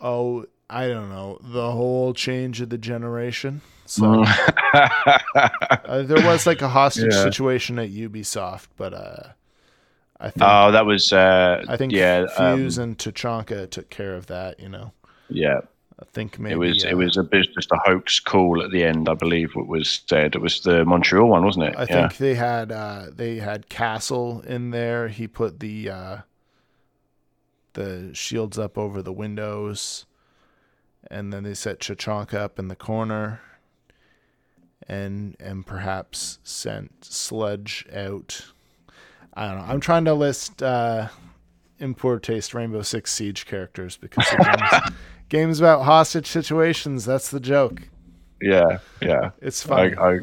[0.02, 3.62] oh, I don't know, the whole change of the generation.
[3.86, 4.24] So
[4.74, 7.24] uh, there was like a hostage Yeah.
[7.24, 9.24] situation at Ubisoft, but uh,
[10.20, 11.14] I think oh, that was.
[11.14, 12.28] Uh, I think yeah.
[12.38, 14.60] um, Fuse and Tachanka took care of that.
[14.60, 14.92] You know,
[15.30, 15.62] yeah.
[16.00, 16.86] I think maybe It was.
[16.86, 19.08] uh, It was a bit just a hoax call at the end.
[19.08, 20.36] I believe what was said.
[20.36, 21.76] It was the Montreal one, wasn't it?
[21.78, 22.08] I yeah.
[22.08, 25.08] think they had uh, they had Castle in there.
[25.08, 26.18] He put the uh,
[27.74, 30.06] the shields up over the windows,
[31.10, 33.42] and then they set Tachanka up in the corner,
[34.86, 38.52] and and perhaps sent Sledge out.
[39.40, 39.72] I don't know.
[39.72, 41.08] I'm trying to list uh,
[41.80, 44.94] in poor taste Rainbow Six Siege characters because game's,
[45.30, 47.06] game's about hostage situations.
[47.06, 47.84] That's the joke.
[48.42, 48.80] Yeah.
[49.02, 49.32] Yeah.
[49.42, 49.94] It's I.
[49.98, 50.20] I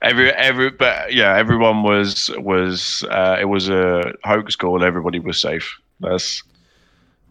[0.00, 5.38] every every but yeah everyone was was uh it was a hoax call everybody was
[5.38, 6.42] safe that's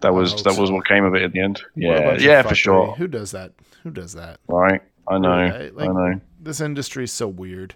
[0.02, 2.94] that was that was what came of it in the end yeah yeah for sure
[2.98, 3.54] Who does that?
[3.82, 4.40] Who does that?
[4.48, 7.74] right i know like, i know This industry is so weird.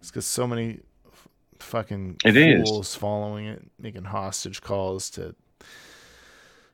[0.00, 0.80] It's because so many
[1.62, 2.68] fucking It is.
[2.68, 5.34] fools following it, making hostage calls to.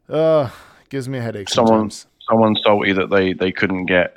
[0.09, 0.51] Uh,
[0.89, 2.07] gives me a headache Someone- sometimes.
[2.29, 4.17] someone salty that they they couldn't get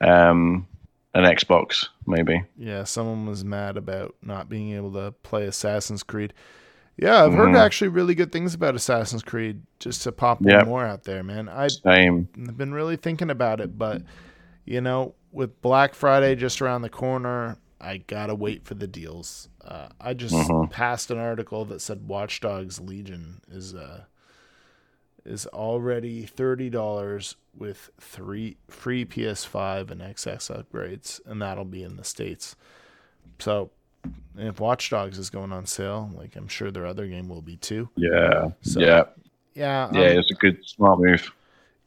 [0.00, 0.66] um
[1.14, 6.32] an xbox maybe Yeah, someone was mad about not being able to play Assassin's Creed.
[6.96, 7.58] Yeah, I've heard Mhm.
[7.58, 9.62] actually really good things about Assassin's Creed.
[9.78, 10.66] Just to pop one Yep.
[10.66, 11.48] more out there, man.
[11.48, 14.02] I same I've been really thinking about it, but
[14.64, 19.48] you know, with Black Friday just around the corner, I gotta wait for the deals.
[19.64, 20.70] Uh, I just Mhm.
[20.70, 24.04] passed an article that said Watch Dogs Legion is uh
[25.24, 31.96] is already thirty dollars with three free PS5 and XS upgrades, and that'll be in
[31.96, 32.56] the states.
[33.38, 33.70] So,
[34.36, 37.56] if Watch Dogs is going on sale, like I'm sure their other game will be
[37.56, 37.88] too.
[37.96, 39.04] yeah So, yeah
[39.54, 41.30] yeah, yeah um, it's a good smart move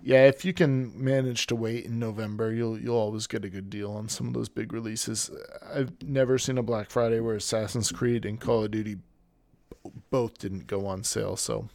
[0.06, 3.70] yeah, if you can manage to wait in November, you'll you'll always get a good
[3.70, 5.32] deal on some of those big releases.
[5.74, 8.98] I've never seen a Black Friday where Assassin's Creed and Call of Duty
[10.12, 11.36] both didn't go on sale.
[11.38, 11.70] So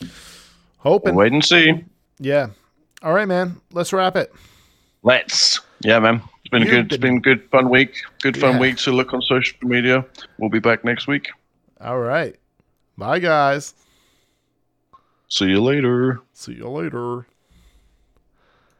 [0.00, 0.08] we'll
[0.78, 1.84] hoping, wait and see
[2.18, 2.48] yeah.
[3.02, 3.60] All right, man.
[3.72, 4.32] Let's wrap it.
[5.02, 8.54] let's yeah man it's been You've good it's been- been good fun week good fun
[8.54, 8.60] Yeah.
[8.60, 10.04] week to look on social media
[10.38, 11.28] we'll be back next week
[11.80, 12.36] All right.
[12.96, 13.74] Bye, guys.
[15.28, 17.24] see you later See you later.